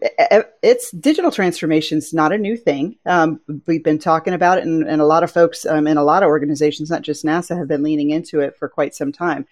it's 0.63 0.89
digital 0.91 1.31
transformation 1.31 1.99
is 1.99 2.11
not 2.11 2.33
a 2.33 2.37
new 2.37 2.57
thing. 2.57 2.97
Um, 3.05 3.39
we've 3.67 3.83
been 3.83 3.99
talking 3.99 4.33
about 4.33 4.57
it, 4.57 4.63
and, 4.63 4.87
and 4.87 5.01
a 5.01 5.05
lot 5.05 5.23
of 5.23 5.31
folks 5.31 5.63
um, 5.65 5.85
in 5.85 5.97
a 5.97 6.03
lot 6.03 6.23
of 6.23 6.29
organizations, 6.29 6.89
not 6.89 7.03
just 7.03 7.23
NASA, 7.23 7.55
have 7.55 7.67
been 7.67 7.83
leaning 7.83 8.09
into 8.09 8.39
it 8.39 8.57
for 8.57 8.67
quite 8.67 8.95
some 8.95 9.11
time. 9.11 9.45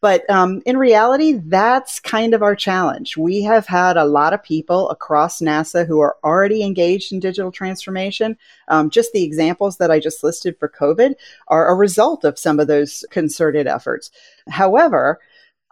But 0.00 0.28
um, 0.30 0.62
in 0.64 0.76
reality, 0.76 1.40
that's 1.44 1.98
kind 1.98 2.32
of 2.32 2.42
our 2.42 2.54
challenge. 2.54 3.16
We 3.16 3.42
have 3.42 3.66
had 3.66 3.96
a 3.96 4.04
lot 4.04 4.32
of 4.32 4.42
people 4.42 4.88
across 4.90 5.40
NASA 5.40 5.86
who 5.86 5.98
are 6.00 6.16
already 6.22 6.62
engaged 6.62 7.12
in 7.12 7.18
digital 7.18 7.50
transformation. 7.50 8.36
Um, 8.68 8.90
just 8.90 9.12
the 9.12 9.24
examples 9.24 9.78
that 9.78 9.90
I 9.90 9.98
just 9.98 10.22
listed 10.22 10.56
for 10.58 10.68
COVID 10.68 11.14
are 11.48 11.68
a 11.68 11.74
result 11.74 12.24
of 12.24 12.38
some 12.38 12.60
of 12.60 12.68
those 12.68 13.04
concerted 13.10 13.66
efforts. 13.66 14.12
However, 14.48 15.18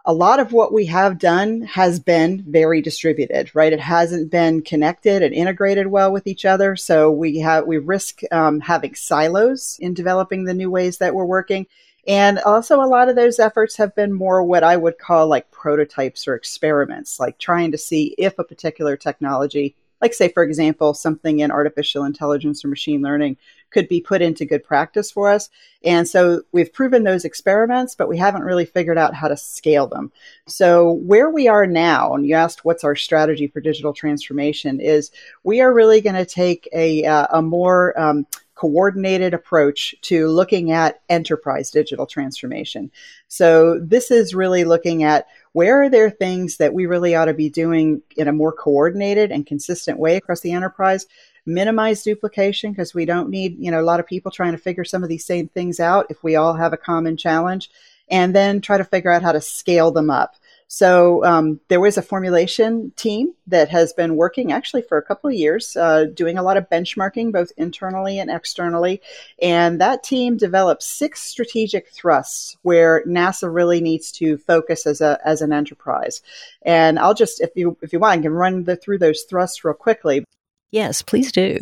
a 0.07 0.13
lot 0.13 0.39
of 0.39 0.53
what 0.53 0.71
we 0.71 0.85
have 0.85 1.19
done 1.19 1.63
has 1.63 1.99
been 1.99 2.41
very 2.47 2.81
distributed, 2.81 3.53
right? 3.53 3.73
It 3.73 3.81
hasn't 3.81 4.31
been 4.31 4.61
connected 4.61 5.21
and 5.21 5.33
integrated 5.33 5.87
well 5.87 6.13
with 6.13 6.27
each 6.27 6.45
other. 6.45 6.77
So 6.77 7.11
we 7.11 7.39
have 7.39 7.67
we 7.67 7.77
risk 7.77 8.21
um, 8.31 8.61
having 8.61 8.95
silos 8.95 9.77
in 9.81 9.93
developing 9.93 10.45
the 10.45 10.53
new 10.53 10.71
ways 10.71 10.99
that 10.99 11.13
we're 11.13 11.25
working. 11.25 11.67
And 12.07 12.39
also, 12.39 12.81
a 12.81 12.87
lot 12.87 13.09
of 13.09 13.17
those 13.17 13.37
efforts 13.37 13.75
have 13.75 13.93
been 13.95 14.13
more 14.13 14.41
what 14.41 14.63
I 14.63 14.77
would 14.77 14.97
call 14.97 15.27
like 15.27 15.51
prototypes 15.51 16.25
or 16.25 16.35
experiments, 16.35 17.19
like 17.19 17.37
trying 17.37 17.73
to 17.73 17.77
see 17.77 18.15
if 18.17 18.39
a 18.39 18.45
particular 18.45 18.95
technology 18.95 19.75
like 20.01 20.13
say 20.13 20.29
for 20.29 20.43
example 20.43 20.93
something 20.93 21.39
in 21.39 21.51
artificial 21.51 22.03
intelligence 22.03 22.63
or 22.63 22.67
machine 22.67 23.01
learning 23.01 23.37
could 23.71 23.87
be 23.87 24.01
put 24.01 24.21
into 24.21 24.45
good 24.45 24.63
practice 24.63 25.11
for 25.11 25.29
us 25.29 25.49
and 25.83 26.07
so 26.07 26.41
we've 26.51 26.73
proven 26.73 27.03
those 27.03 27.25
experiments 27.25 27.95
but 27.95 28.09
we 28.09 28.17
haven't 28.17 28.43
really 28.43 28.65
figured 28.65 28.97
out 28.97 29.13
how 29.13 29.27
to 29.27 29.37
scale 29.37 29.87
them 29.87 30.11
so 30.47 30.91
where 30.91 31.29
we 31.29 31.47
are 31.47 31.67
now 31.67 32.13
and 32.13 32.25
you 32.25 32.35
asked 32.35 32.65
what's 32.65 32.83
our 32.83 32.95
strategy 32.95 33.47
for 33.47 33.61
digital 33.61 33.93
transformation 33.93 34.79
is 34.79 35.11
we 35.43 35.61
are 35.61 35.73
really 35.73 36.01
going 36.01 36.15
to 36.15 36.25
take 36.25 36.67
a, 36.73 37.03
uh, 37.05 37.27
a 37.31 37.41
more 37.41 37.97
um, 37.99 38.25
coordinated 38.57 39.35
approach 39.35 39.93
to 40.01 40.27
looking 40.27 40.71
at 40.71 40.99
enterprise 41.09 41.69
digital 41.69 42.07
transformation. 42.07 42.91
So, 43.27 43.79
this 43.79 44.09
is 44.09 44.33
really 44.33 44.63
looking 44.63 45.03
at 45.03 45.27
where 45.53 45.83
are 45.83 45.89
there 45.89 46.09
things 46.09 46.57
that 46.57 46.73
we 46.73 46.87
really 46.87 47.15
ought 47.15 47.25
to 47.25 47.33
be 47.33 47.49
doing 47.49 48.01
in 48.17 48.27
a 48.27 48.33
more 48.33 48.51
coordinated 48.51 49.31
and 49.31 49.45
consistent 49.45 49.99
way 49.99 50.15
across 50.15 50.41
the 50.41 50.51
enterprise 50.51 51.05
minimize 51.47 52.03
duplication 52.03 52.71
because 52.71 52.93
we 52.93 53.05
don't 53.05 53.29
need 53.29 53.57
you 53.59 53.71
know 53.71 53.81
a 53.81 53.83
lot 53.83 53.99
of 53.99 54.05
people 54.05 54.31
trying 54.31 54.51
to 54.51 54.57
figure 54.57 54.83
some 54.83 55.03
of 55.03 55.09
these 55.09 55.25
same 55.25 55.47
things 55.47 55.79
out 55.79 56.05
if 56.09 56.23
we 56.23 56.35
all 56.35 56.53
have 56.53 56.73
a 56.73 56.77
common 56.77 57.17
challenge 57.17 57.69
and 58.09 58.35
then 58.35 58.61
try 58.61 58.77
to 58.77 58.83
figure 58.83 59.11
out 59.11 59.23
how 59.23 59.31
to 59.31 59.41
scale 59.41 59.91
them 59.91 60.09
up 60.09 60.35
so 60.67 61.23
um, 61.23 61.61
there 61.69 61.79
was 61.79 61.97
a 61.97 62.01
formulation 62.01 62.91
team 62.97 63.33
that 63.47 63.69
has 63.69 63.93
been 63.93 64.17
working 64.17 64.51
actually 64.51 64.81
for 64.81 64.97
a 64.97 65.01
couple 65.01 65.29
of 65.29 65.35
years, 65.35 65.77
uh, 65.77 66.05
doing 66.13 66.37
a 66.37 66.43
lot 66.43 66.57
of 66.57 66.69
benchmarking 66.69 67.31
both 67.31 67.51
internally 67.55 68.19
and 68.19 68.29
externally. 68.29 69.01
And 69.41 69.79
that 69.79 70.03
team 70.03 70.35
developed 70.35 70.83
six 70.83 71.21
strategic 71.21 71.87
thrusts 71.89 72.57
where 72.63 73.03
NASA 73.05 73.51
really 73.51 73.79
needs 73.79 74.11
to 74.13 74.37
focus 74.37 74.85
as 74.85 74.99
a 74.99 75.19
as 75.23 75.41
an 75.41 75.53
enterprise. 75.53 76.21
And 76.63 76.99
I'll 76.99 77.13
just, 77.13 77.39
if 77.39 77.51
you 77.55 77.77
if 77.81 77.93
you 77.93 77.99
want, 77.99 78.19
I 78.19 78.21
can 78.23 78.33
run 78.33 78.65
the, 78.65 78.75
through 78.75 78.97
those 78.97 79.23
thrusts 79.23 79.63
real 79.63 79.73
quickly. 79.73 80.25
Yes, 80.71 81.01
please 81.01 81.31
do. 81.31 81.59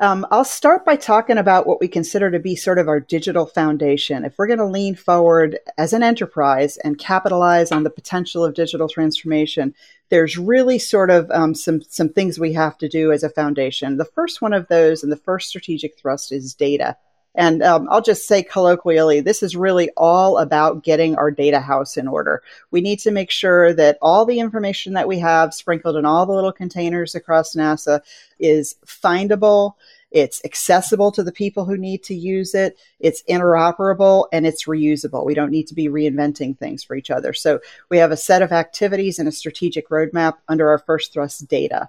Um, 0.00 0.26
I'll 0.30 0.46
start 0.46 0.86
by 0.86 0.96
talking 0.96 1.36
about 1.36 1.66
what 1.66 1.78
we 1.78 1.86
consider 1.86 2.30
to 2.30 2.38
be 2.38 2.56
sort 2.56 2.78
of 2.78 2.88
our 2.88 3.00
digital 3.00 3.44
foundation. 3.44 4.24
If 4.24 4.38
we're 4.38 4.46
going 4.46 4.58
to 4.58 4.64
lean 4.64 4.94
forward 4.94 5.58
as 5.76 5.92
an 5.92 6.02
enterprise 6.02 6.78
and 6.78 6.98
capitalize 6.98 7.70
on 7.70 7.82
the 7.82 7.90
potential 7.90 8.42
of 8.42 8.54
digital 8.54 8.88
transformation, 8.88 9.74
there's 10.08 10.38
really 10.38 10.78
sort 10.78 11.10
of 11.10 11.30
um, 11.30 11.54
some 11.54 11.82
some 11.82 12.08
things 12.08 12.38
we 12.38 12.54
have 12.54 12.78
to 12.78 12.88
do 12.88 13.12
as 13.12 13.22
a 13.22 13.28
foundation. 13.28 13.98
The 13.98 14.06
first 14.06 14.40
one 14.40 14.54
of 14.54 14.68
those, 14.68 15.02
and 15.02 15.12
the 15.12 15.16
first 15.16 15.50
strategic 15.50 15.98
thrust, 15.98 16.32
is 16.32 16.54
data. 16.54 16.96
And 17.34 17.62
um, 17.62 17.86
I'll 17.90 18.02
just 18.02 18.26
say 18.26 18.42
colloquially, 18.42 19.20
this 19.20 19.42
is 19.42 19.54
really 19.54 19.90
all 19.96 20.38
about 20.38 20.82
getting 20.82 21.14
our 21.16 21.30
data 21.30 21.60
house 21.60 21.96
in 21.96 22.08
order. 22.08 22.42
We 22.70 22.80
need 22.80 22.98
to 23.00 23.12
make 23.12 23.30
sure 23.30 23.72
that 23.74 23.98
all 24.02 24.24
the 24.24 24.40
information 24.40 24.94
that 24.94 25.06
we 25.06 25.18
have 25.20 25.54
sprinkled 25.54 25.96
in 25.96 26.04
all 26.04 26.26
the 26.26 26.32
little 26.32 26.52
containers 26.52 27.14
across 27.14 27.54
NASA 27.54 28.00
is 28.40 28.74
findable, 28.84 29.74
it's 30.10 30.44
accessible 30.44 31.12
to 31.12 31.22
the 31.22 31.30
people 31.30 31.64
who 31.64 31.76
need 31.76 32.02
to 32.04 32.14
use 32.14 32.54
it, 32.54 32.76
it's 32.98 33.22
interoperable, 33.24 34.26
and 34.32 34.44
it's 34.44 34.64
reusable. 34.64 35.24
We 35.24 35.34
don't 35.34 35.52
need 35.52 35.68
to 35.68 35.74
be 35.74 35.88
reinventing 35.88 36.58
things 36.58 36.82
for 36.82 36.96
each 36.96 37.12
other. 37.12 37.32
So 37.32 37.60
we 37.90 37.98
have 37.98 38.10
a 38.10 38.16
set 38.16 38.42
of 38.42 38.50
activities 38.50 39.20
and 39.20 39.28
a 39.28 39.32
strategic 39.32 39.88
roadmap 39.88 40.38
under 40.48 40.68
our 40.68 40.78
first 40.78 41.12
thrust 41.12 41.46
data. 41.46 41.88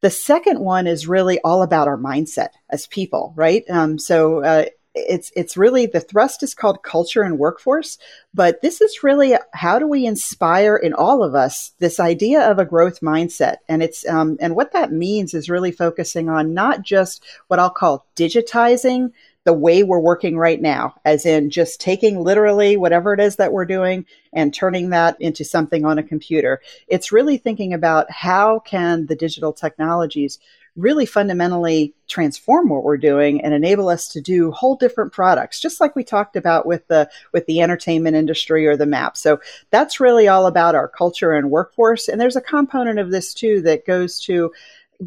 The 0.00 0.10
second 0.10 0.60
one 0.60 0.86
is 0.86 1.06
really 1.06 1.40
all 1.40 1.62
about 1.62 1.88
our 1.88 1.98
mindset 1.98 2.50
as 2.70 2.86
people, 2.86 3.32
right? 3.36 3.64
Um, 3.68 3.98
so 3.98 4.42
uh, 4.42 4.64
it's 4.94 5.30
it's 5.36 5.56
really 5.56 5.86
the 5.86 6.00
thrust 6.00 6.42
is 6.42 6.54
called 6.54 6.82
culture 6.82 7.22
and 7.22 7.38
workforce, 7.38 7.98
but 8.34 8.60
this 8.60 8.80
is 8.80 9.04
really 9.04 9.36
how 9.52 9.78
do 9.78 9.86
we 9.86 10.06
inspire 10.06 10.76
in 10.76 10.94
all 10.94 11.22
of 11.22 11.34
us 11.34 11.72
this 11.78 12.00
idea 12.00 12.50
of 12.50 12.58
a 12.58 12.64
growth 12.64 13.00
mindset, 13.00 13.56
and 13.68 13.82
it's 13.82 14.06
um, 14.08 14.36
and 14.40 14.56
what 14.56 14.72
that 14.72 14.92
means 14.92 15.32
is 15.34 15.48
really 15.50 15.70
focusing 15.70 16.28
on 16.28 16.54
not 16.54 16.82
just 16.82 17.24
what 17.48 17.60
I'll 17.60 17.70
call 17.70 18.06
digitizing 18.16 19.12
the 19.44 19.52
way 19.52 19.82
we're 19.82 19.98
working 19.98 20.36
right 20.36 20.60
now, 20.60 20.94
as 21.04 21.24
in 21.24 21.50
just 21.50 21.80
taking 21.80 22.20
literally 22.20 22.76
whatever 22.76 23.14
it 23.14 23.20
is 23.20 23.36
that 23.36 23.52
we're 23.52 23.64
doing 23.64 24.04
and 24.32 24.52
turning 24.52 24.90
that 24.90 25.16
into 25.20 25.44
something 25.44 25.84
on 25.84 25.98
a 25.98 26.02
computer. 26.02 26.60
It's 26.88 27.12
really 27.12 27.38
thinking 27.38 27.72
about 27.72 28.10
how 28.10 28.58
can 28.60 29.06
the 29.06 29.16
digital 29.16 29.52
technologies 29.52 30.38
really 30.76 31.06
fundamentally 31.06 31.94
transform 32.06 32.68
what 32.68 32.84
we're 32.84 32.96
doing 32.96 33.42
and 33.42 33.52
enable 33.52 33.88
us 33.88 34.08
to 34.08 34.20
do 34.20 34.50
whole 34.52 34.76
different 34.76 35.12
products 35.12 35.60
just 35.60 35.80
like 35.80 35.96
we 35.96 36.04
talked 36.04 36.36
about 36.36 36.64
with 36.64 36.86
the 36.86 37.08
with 37.32 37.44
the 37.46 37.60
entertainment 37.60 38.16
industry 38.16 38.66
or 38.66 38.76
the 38.76 38.86
map 38.86 39.16
so 39.16 39.40
that's 39.70 40.00
really 40.00 40.28
all 40.28 40.46
about 40.46 40.74
our 40.74 40.88
culture 40.88 41.32
and 41.32 41.50
workforce 41.50 42.08
and 42.08 42.20
there's 42.20 42.36
a 42.36 42.40
component 42.40 42.98
of 42.98 43.10
this 43.10 43.34
too 43.34 43.60
that 43.60 43.86
goes 43.86 44.20
to 44.20 44.52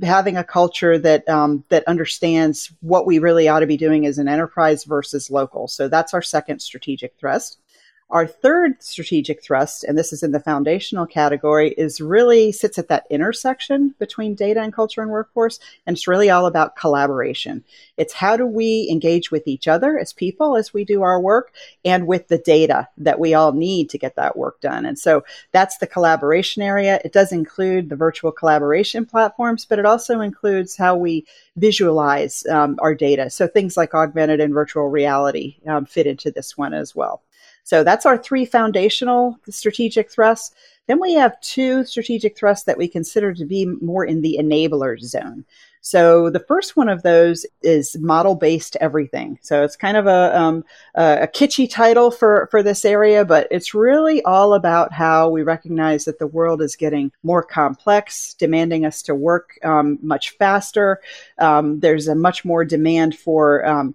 having 0.02 0.38
a 0.38 0.44
culture 0.44 0.98
that 0.98 1.28
um, 1.30 1.64
that 1.70 1.88
understands 1.88 2.72
what 2.82 3.06
we 3.06 3.20
really 3.20 3.48
ought 3.48 3.60
to 3.60 3.68
be 3.68 3.78
doing 3.78 4.06
as 4.06 4.18
an 4.18 4.28
enterprise 4.28 4.84
versus 4.86 5.30
local. 5.30 5.68
So 5.68 5.88
that's 5.88 6.14
our 6.14 6.22
second 6.22 6.60
strategic 6.62 7.16
thrust. 7.18 7.60
Our 8.14 8.28
third 8.28 8.82
strategic 8.84 9.42
thrust, 9.42 9.84
and 9.84 9.98
this 9.98 10.14
is 10.14 10.22
in 10.22 10.34
the 10.34 10.40
foundational 10.40 11.08
category, 11.08 11.72
is 11.72 12.00
really 12.00 12.52
sits 12.52 12.78
at 12.78 12.88
that 12.90 13.08
intersection 13.10 13.96
between 13.98 14.36
data 14.36 14.62
and 14.62 14.72
culture 14.72 15.02
and 15.02 15.10
workforce. 15.10 15.60
And 15.88 15.98
it's 15.98 16.08
really 16.08 16.30
all 16.30 16.46
about 16.46 16.76
collaboration. 16.76 17.64
It's 17.98 18.14
how 18.14 18.38
do 18.38 18.46
we 18.46 18.88
engage 18.92 19.32
with 19.32 19.48
each 19.48 19.68
other 19.68 19.98
as 19.98 20.14
people 20.14 20.56
as 20.56 20.76
we 20.76 20.86
do 20.86 21.02
our 21.02 21.20
work 21.20 21.54
and 21.84 22.06
with 22.06 22.28
the 22.28 22.38
data 22.38 22.88
that 22.98 23.20
we 23.20 23.34
all 23.34 23.52
need 23.52 23.90
to 23.90 23.98
get 23.98 24.16
that 24.16 24.38
work 24.38 24.62
done. 24.62 24.86
And 24.86 25.00
so 25.00 25.24
that's 25.52 25.80
the 25.80 25.88
collaboration 25.88 26.62
area. 26.62 27.00
It 27.04 27.14
does 27.14 27.32
include 27.32 27.90
the 27.90 27.96
virtual 27.96 28.32
collaboration 28.32 29.08
platforms, 29.08 29.66
but 29.66 29.80
it 29.80 29.88
also 29.88 30.22
includes 30.22 30.78
how 30.78 30.96
we 30.96 31.26
visualize 31.56 32.46
um, 32.46 32.78
our 32.80 32.94
data. 32.94 33.32
So 33.32 33.48
things 33.48 33.76
like 33.76 33.96
augmented 33.96 34.40
and 34.40 34.54
virtual 34.54 34.90
reality 34.90 35.56
um, 35.66 35.88
fit 35.88 36.06
into 36.06 36.30
this 36.30 36.56
one 36.56 36.76
as 36.76 36.96
well. 36.96 37.24
So 37.64 37.84
that's 37.84 38.06
our 38.06 38.18
three 38.18 38.46
foundational 38.46 39.38
strategic 39.50 40.12
thrusts. 40.12 40.54
Then 40.88 41.00
we 41.00 41.14
have 41.14 41.40
two 41.42 41.86
strategic 41.86 42.38
thrusts 42.38 42.66
that 42.66 42.78
we 42.78 42.88
consider 42.88 43.34
to 43.34 43.46
be 43.46 43.66
more 43.66 44.06
in 44.06 44.22
the 44.22 44.38
enabler 44.40 45.00
zone. 45.00 45.46
So 45.86 46.30
the 46.30 46.40
first 46.40 46.78
one 46.78 46.88
of 46.88 47.04
those 47.04 47.46
is 47.62 47.98
model 48.00 48.36
based 48.36 48.78
everything. 48.80 49.38
So 49.42 49.66
it's 49.66 49.76
kind 49.76 49.98
of 49.98 50.08
a, 50.08 50.38
um, 50.38 50.64
a 50.96 51.28
kitschy 51.28 51.70
title 51.70 52.10
for, 52.10 52.48
for 52.52 52.64
this 52.64 52.86
area, 52.86 53.26
but 53.26 53.50
it's 53.52 53.74
really 53.74 54.24
all 54.24 54.54
about 54.54 54.94
how 54.94 55.28
we 55.28 55.44
recognize 55.44 56.06
that 56.06 56.20
the 56.20 56.28
world 56.28 56.62
is 56.62 56.78
getting 56.78 57.12
more 57.24 57.44
complex, 57.44 58.34
demanding 58.34 58.86
us 58.86 59.02
to 59.04 59.14
work 59.14 59.60
um, 59.66 60.00
much 60.02 60.30
faster. 60.38 61.02
Um, 61.40 61.82
there's 61.82 62.08
a 62.08 62.16
much 62.16 62.46
more 62.46 62.64
demand 62.64 63.18
for 63.18 63.66
um, 63.66 63.94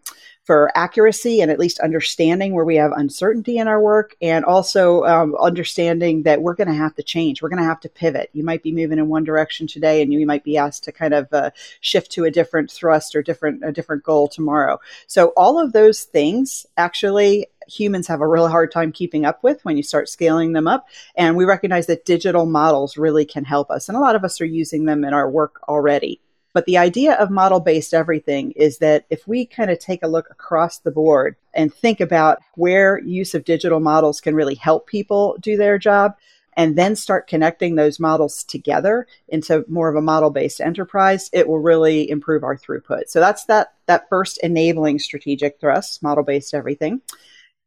for 0.49 0.73
accuracy 0.75 1.43
and 1.43 1.51
at 1.51 1.59
least 1.59 1.79
understanding 1.81 2.55
where 2.55 2.65
we 2.65 2.77
have 2.77 2.91
uncertainty 2.93 3.59
in 3.59 3.69
our 3.69 3.83
work 3.83 4.17
and 4.23 4.47
also 4.47 5.05
um, 5.05 5.35
understanding 5.39 6.23
that 6.23 6.41
we're 6.41 6.55
going 6.55 6.67
to 6.67 6.73
have 6.73 6.95
to 6.95 7.03
change 7.03 7.43
we're 7.43 7.51
going 7.51 7.63
to 7.63 7.69
have 7.69 7.79
to 7.79 7.89
pivot 7.91 8.31
you 8.33 8.43
might 8.43 8.63
be 8.63 8.73
moving 8.73 8.99
in 8.99 9.09
one 9.09 9.25
direction 9.25 9.67
today 9.67 10.01
and 10.01 10.11
you 10.11 10.25
might 10.25 10.45
be 10.45 10.57
asked 10.57 10.85
to 10.85 10.91
kind 10.91 11.13
of 11.13 11.31
uh, 11.35 11.51
shift 11.83 12.11
to 12.11 12.25
a 12.25 12.31
different 12.31 12.71
thrust 12.71 13.15
or 13.15 13.21
different 13.21 13.63
a 13.63 13.71
different 13.71 14.03
goal 14.03 14.27
tomorrow 14.27 14.81
so 15.07 15.35
all 15.37 15.63
of 15.63 15.75
those 15.75 16.05
things 16.05 16.65
actually 16.79 17.47
humans 17.67 18.07
have 18.07 18.23
a 18.23 18.27
really 18.27 18.51
hard 18.51 18.73
time 18.73 18.91
keeping 18.91 19.27
up 19.27 19.43
with 19.43 19.63
when 19.67 19.77
you 19.77 19.83
start 19.83 20.09
scaling 20.09 20.55
them 20.55 20.67
up. 20.67 20.89
And 21.15 21.37
we 21.37 21.45
recognize 21.45 21.87
that 21.89 22.07
digital 22.07 22.47
models 22.47 22.97
really 22.97 23.27
can 23.27 23.45
help 23.45 23.71
us. 23.71 23.91
And 23.91 23.99
a 23.99 24.01
lot 24.01 24.17
of 24.17 24.25
us 24.25 24.41
are 24.41 24.47
using 24.47 24.87
them 24.87 25.05
in 25.05 25.13
our 25.13 25.29
work 25.29 25.61
already. 25.69 26.23
But 26.59 26.67
the 26.67 26.79
idea 26.79 27.15
of 27.15 27.31
model 27.31 27.61
based 27.61 27.95
everything 27.95 28.51
is 28.57 28.79
that 28.79 29.05
if 29.11 29.29
we 29.29 29.47
kind 29.47 29.71
of 29.71 29.79
take 29.79 30.03
a 30.03 30.09
look 30.09 30.29
across 30.29 30.81
the 30.81 30.91
board 30.91 31.37
and 31.55 31.73
think 31.73 32.01
about 32.01 32.41
where 32.57 32.99
use 32.99 33.33
of 33.33 33.45
digital 33.45 33.79
models 33.79 34.21
can 34.21 34.35
really 34.35 34.57
help 34.57 34.89
people 34.89 35.37
do 35.41 35.57
their 35.57 35.79
job, 35.79 36.17
and 36.57 36.77
then 36.77 36.97
start 36.97 37.29
connecting 37.29 37.77
those 37.77 38.01
models 38.01 38.43
together 38.43 39.07
into 39.29 39.65
more 39.69 39.89
of 39.89 39.95
a 39.95 40.03
model 40.03 40.31
based 40.31 40.61
enterprise, 40.61 41.31
it 41.33 41.47
will 41.47 41.61
really 41.61 42.11
improve 42.11 42.43
our 42.43 42.57
throughput. 42.57 43.03
So 43.07 43.21
that's 43.21 43.45
that 43.45 43.75
that 43.87 44.09
first 44.09 44.39
enabling 44.43 44.99
strategic 44.99 45.61
thrust, 45.61 46.03
model 46.03 46.25
based 46.25 46.55
everything. 46.55 47.03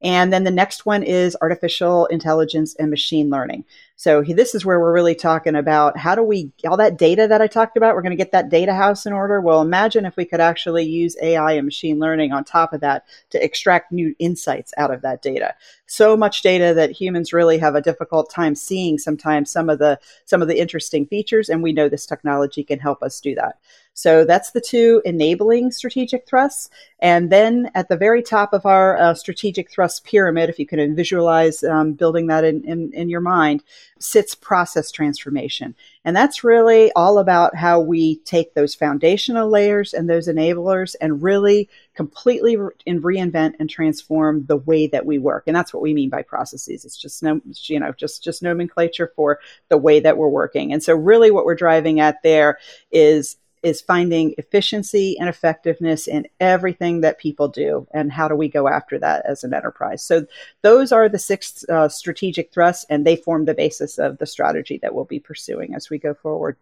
And 0.04 0.34
then 0.34 0.44
the 0.44 0.52
next 0.52 0.86
one 0.86 1.04
is 1.04 1.38
artificial 1.42 2.08
intelligence 2.08 2.76
and 2.76 2.90
machine 2.90 3.30
learning. 3.30 3.64
So 4.02 4.24
this 4.24 4.56
is 4.56 4.66
where 4.66 4.80
we're 4.80 4.96
really 4.96 5.14
talking 5.14 5.56
about 5.56 5.96
how 5.96 6.16
do 6.16 6.24
we, 6.24 6.52
all 6.68 6.78
that 6.78 6.98
data 6.98 7.28
that 7.28 7.40
I 7.40 7.46
talked 7.46 7.78
about, 7.78 7.94
we're 7.94 8.02
going 8.02 8.10
to 8.10 8.16
get 8.16 8.32
that 8.32 8.50
data 8.50 8.74
house 8.74 9.06
in 9.06 9.14
order. 9.14 9.40
Well, 9.40 9.62
imagine 9.62 10.08
if 10.08 10.18
we 10.18 10.26
could 10.26 10.40
actually 10.40 10.86
use 10.86 11.16
AI 11.22 11.52
and 11.52 11.66
machine 11.66 12.00
learning 12.00 12.32
on 12.32 12.44
top 12.44 12.74
of 12.74 12.82
that 12.82 13.06
to 13.30 13.46
extract 13.46 13.92
new 13.92 14.16
insights 14.18 14.74
out 14.76 14.92
of 14.92 15.04
that 15.04 15.22
data. 15.22 15.54
So 15.86 16.18
much 16.18 16.42
data 16.42 16.74
that 16.74 16.90
humans 16.90 17.32
really 17.32 17.60
have 17.60 17.76
a 17.76 17.82
difficult 17.82 18.32
time 18.32 18.56
seeing 18.56 18.98
sometimes 18.98 19.52
some 19.52 19.70
of 19.70 19.78
the, 19.78 20.00
some 20.26 20.42
of 20.42 20.48
the 20.48 20.60
interesting 20.60 21.06
features. 21.06 21.48
And 21.48 21.62
we 21.62 21.72
know 21.72 21.88
this 21.88 22.08
technology 22.08 22.64
can 22.64 22.80
help 22.80 23.04
us 23.04 23.22
do 23.22 23.36
that. 23.36 23.60
So 23.94 24.24
that's 24.24 24.52
the 24.52 24.62
two 24.62 25.02
enabling 25.04 25.72
strategic 25.72 26.26
thrusts. 26.26 26.70
And 27.00 27.32
then 27.32 27.70
at 27.76 27.90
the 27.90 27.98
very 27.98 28.24
top 28.24 28.54
of 28.54 28.66
our 28.66 28.98
uh, 28.98 29.14
strategic 29.14 29.70
thrust 29.70 30.06
pyramid, 30.06 30.50
if 30.50 30.60
you 30.60 30.66
can 30.66 30.96
visualize 30.96 31.64
um, 31.64 31.94
building 31.94 32.28
that 32.28 32.44
in, 32.44 32.64
in, 32.64 32.92
in, 32.94 33.10
your 33.10 33.22
mind, 33.22 33.64
sits 34.00 34.36
process 34.36 34.92
transformation. 34.92 35.76
And 36.04 36.16
that's 36.16 36.44
really 36.44 36.92
all 36.94 37.20
about 37.20 37.56
how 37.56 37.80
we 37.80 38.18
take 38.18 38.54
those 38.54 38.74
foundational 38.74 39.50
layers 39.50 39.94
and 39.94 40.10
those 40.10 40.28
enablers 40.28 40.96
and 41.00 41.22
really 41.22 41.70
completely 41.94 42.58
re- 42.58 42.72
and 42.88 43.04
reinvent 43.04 43.56
and 43.60 43.70
transform 43.70 44.46
the 44.46 44.58
way 44.58 44.88
that 44.88 45.06
we 45.06 45.20
work. 45.20 45.44
And 45.46 45.56
that's 45.56 45.74
what 45.74 45.84
we 45.84 45.94
mean 45.94 46.10
by 46.10 46.24
processes. 46.24 46.86
It's 46.86 46.98
just 46.98 47.22
no, 47.22 47.42
you 47.66 47.80
know, 47.80 47.92
just 47.92 48.24
just 48.24 48.42
nomenclature 48.42 49.12
for 49.16 49.40
the 49.70 49.78
way 49.78 50.00
that 50.00 50.18
we're 50.18 50.30
working. 50.30 50.74
And 50.74 50.82
so 50.82 50.96
really 50.96 51.32
what 51.32 51.46
we're 51.46 51.56
driving 51.56 52.00
at 52.00 52.24
there 52.24 52.58
is 52.92 53.38
is 53.64 53.82
finding 53.82 54.34
efficiency 54.38 55.18
and 55.20 55.30
effectiveness 55.30 56.08
in 56.08 56.28
everything 56.40 57.02
that 57.02 57.20
people 57.20 57.48
do 57.48 57.88
and 57.94 58.12
how 58.12 58.28
do 58.28 58.36
we 58.36 58.48
go 58.48 58.68
after 58.68 58.98
that 59.00 59.26
as 59.26 59.44
an 59.44 59.54
enterprise? 59.54 60.04
So 60.04 60.26
those 60.62 60.92
are 60.92 61.08
the 61.08 61.20
six 61.20 61.64
uh, 61.70 61.88
strategic 61.90 62.52
thrusts 62.52 62.86
and 62.90 63.06
they 63.06 63.16
form 63.16 63.46
the 63.46 63.54
basis 63.54 63.98
of 63.98 64.18
the 64.18 64.26
strategy 64.26 64.80
that 64.82 64.96
we'll 64.96 65.06
be 65.06 65.20
pursuing 65.20 65.76
as 65.76 65.90
we 65.90 66.00
go 66.00 66.14
forward. 66.14 66.58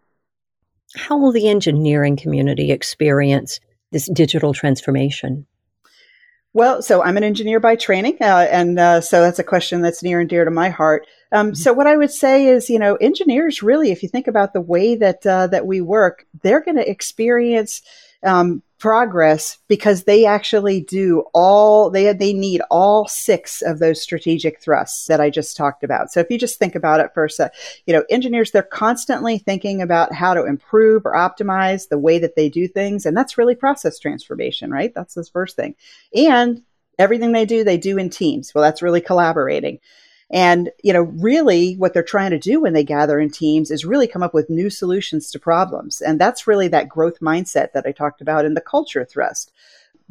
How 0.96 1.16
will 1.16 1.32
the 1.32 1.48
engineering 1.48 2.16
community 2.16 2.70
experience 2.70 3.60
this 3.92 4.10
digital 4.10 4.52
transformation? 4.52 5.46
Well, 6.52 6.82
so 6.82 7.02
I'm 7.02 7.16
an 7.16 7.22
engineer 7.22 7.60
by 7.60 7.76
training, 7.76 8.18
uh, 8.20 8.48
and 8.50 8.78
uh, 8.78 9.00
so 9.00 9.20
that's 9.20 9.38
a 9.38 9.44
question 9.44 9.82
that's 9.82 10.02
near 10.02 10.18
and 10.18 10.28
dear 10.28 10.44
to 10.44 10.50
my 10.50 10.68
heart. 10.68 11.06
Um, 11.32 11.48
mm-hmm. 11.48 11.54
so 11.54 11.72
what 11.72 11.86
I 11.86 11.96
would 11.96 12.10
say 12.10 12.46
is, 12.46 12.70
you 12.70 12.78
know, 12.78 12.96
engineers 12.96 13.62
really, 13.62 13.90
if 13.90 14.02
you 14.02 14.08
think 14.08 14.26
about 14.26 14.52
the 14.52 14.60
way 14.60 14.94
that 14.96 15.24
uh, 15.26 15.46
that 15.48 15.66
we 15.66 15.80
work, 15.80 16.26
they're 16.42 16.62
going 16.62 16.76
to 16.76 16.90
experience 16.90 17.82
um, 18.22 18.62
progress 18.78 19.58
because 19.68 20.04
they 20.04 20.24
actually 20.24 20.80
do 20.80 21.22
all 21.34 21.90
they 21.90 22.12
they 22.14 22.32
need 22.32 22.62
all 22.70 23.06
six 23.06 23.60
of 23.60 23.78
those 23.78 24.00
strategic 24.00 24.58
thrusts 24.58 25.06
that 25.06 25.20
I 25.20 25.28
just 25.28 25.56
talked 25.56 25.84
about. 25.84 26.10
So 26.10 26.20
if 26.20 26.30
you 26.30 26.38
just 26.38 26.58
think 26.58 26.74
about 26.74 27.00
it 27.00 27.12
first, 27.14 27.38
a 27.38 27.44
sec, 27.44 27.54
you 27.86 27.94
know, 27.94 28.04
engineers 28.08 28.50
they're 28.50 28.62
constantly 28.62 29.38
thinking 29.38 29.82
about 29.82 30.14
how 30.14 30.34
to 30.34 30.46
improve 30.46 31.04
or 31.04 31.12
optimize 31.12 31.88
the 31.88 31.98
way 31.98 32.18
that 32.18 32.36
they 32.36 32.48
do 32.48 32.66
things, 32.66 33.04
and 33.04 33.16
that's 33.16 33.38
really 33.38 33.54
process 33.54 33.98
transformation, 33.98 34.70
right? 34.70 34.94
That's 34.94 35.14
the 35.14 35.24
first 35.24 35.56
thing, 35.56 35.74
and 36.14 36.62
everything 36.98 37.32
they 37.32 37.46
do 37.46 37.64
they 37.64 37.78
do 37.78 37.98
in 37.98 38.08
teams. 38.08 38.54
Well, 38.54 38.64
that's 38.64 38.82
really 38.82 39.02
collaborating. 39.02 39.78
And, 40.30 40.70
you 40.82 40.92
know, 40.92 41.02
really 41.02 41.74
what 41.74 41.92
they're 41.92 42.02
trying 42.02 42.30
to 42.30 42.38
do 42.38 42.60
when 42.60 42.72
they 42.72 42.84
gather 42.84 43.18
in 43.18 43.30
teams 43.30 43.70
is 43.70 43.84
really 43.84 44.06
come 44.06 44.22
up 44.22 44.32
with 44.32 44.48
new 44.48 44.70
solutions 44.70 45.30
to 45.32 45.40
problems. 45.40 46.00
And 46.00 46.20
that's 46.20 46.46
really 46.46 46.68
that 46.68 46.88
growth 46.88 47.18
mindset 47.20 47.72
that 47.72 47.84
I 47.84 47.92
talked 47.92 48.20
about 48.20 48.44
in 48.44 48.54
the 48.54 48.60
culture 48.60 49.04
thrust. 49.04 49.50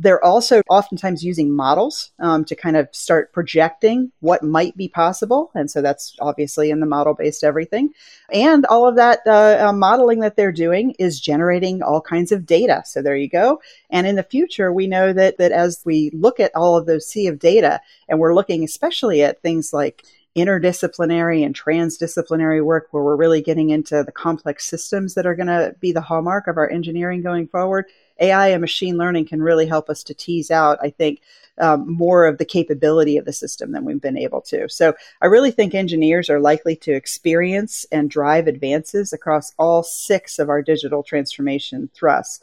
They're 0.02 0.24
also 0.24 0.62
oftentimes 0.70 1.26
using 1.26 1.54
models 1.54 2.12
um, 2.20 2.46
to 2.46 2.56
kind 2.56 2.78
of 2.78 2.88
start 2.94 3.34
projecting 3.34 4.14
what 4.22 4.42
might 4.42 4.78
be 4.78 4.88
possible. 4.88 5.52
And 5.54 5.70
so 5.70 5.82
that's 5.82 6.16
obviously 6.22 6.72
in 6.72 6.80
the 6.80 6.86
model 6.86 7.14
based 7.14 7.44
everything. 7.44 7.90
And 8.32 8.66
all 8.68 8.88
of 8.88 8.96
that 8.96 9.20
uh, 9.28 9.68
uh, 9.68 9.74
modeling 9.74 10.22
that 10.22 10.38
they're 10.38 10.54
doing 10.54 10.96
is 11.00 11.20
generating 11.20 11.84
all 11.84 12.00
kinds 12.00 12.32
of 12.32 12.46
data. 12.46 12.82
So 12.86 13.02
there 13.02 13.18
you 13.18 13.28
go. 13.28 13.62
And 13.90 14.08
in 14.08 14.16
the 14.16 14.24
future, 14.24 14.72
we 14.72 14.88
know 14.88 15.12
that, 15.12 15.38
that 15.38 15.52
as 15.52 15.82
we 15.84 16.12
look 16.14 16.40
at 16.40 16.56
all 16.56 16.78
of 16.78 16.86
those 16.86 17.06
sea 17.06 17.28
of 17.28 17.38
data, 17.38 17.82
and 18.08 18.20
we're 18.20 18.34
looking 18.34 18.64
especially 18.64 19.22
at 19.22 19.42
things 19.42 19.74
like 19.74 20.06
interdisciplinary 20.36 21.46
and 21.46 21.60
transdisciplinary 21.60 22.64
work 22.64 22.88
where 22.92 23.04
we're 23.04 23.16
really 23.16 23.42
getting 23.42 23.72
into 23.72 24.04
the 24.04 24.12
complex 24.12 24.66
systems 24.66 25.16
that 25.16 25.26
are 25.26 25.36
going 25.36 25.48
to 25.48 25.76
be 25.80 25.92
the 25.92 26.02
hallmark 26.02 26.48
of 26.48 26.58
our 26.58 26.70
engineering 26.70 27.22
going 27.22 27.48
forward. 27.48 27.86
AI 28.20 28.50
and 28.50 28.62
machine 28.62 28.98
learning 28.98 29.26
can 29.26 29.42
really 29.42 29.66
help 29.66 29.90
us 29.90 30.04
to 30.04 30.14
tease 30.14 30.52
out, 30.52 30.78
I 30.82 30.90
think, 30.90 31.22
um, 31.60 31.92
more 31.92 32.26
of 32.26 32.38
the 32.38 32.46
capability 32.46 33.18
of 33.18 33.26
the 33.26 33.34
system 33.34 33.72
than 33.72 33.86
we've 33.86 34.02
been 34.02 34.18
able 34.18 34.42
to. 34.42 34.68
So 34.70 34.94
I 35.22 35.26
really 35.28 35.52
think 35.52 35.76
engineers 35.76 36.30
are 36.30 36.40
likely 36.40 36.76
to 36.78 36.94
experience 36.94 37.86
and 37.92 38.10
drive 38.10 38.48
advances 38.48 39.14
across 39.14 39.54
all 39.60 39.84
six 39.84 40.40
of 40.40 40.50
our 40.50 40.62
digital 40.62 41.04
transformation 41.04 41.90
thrusts. 41.94 42.40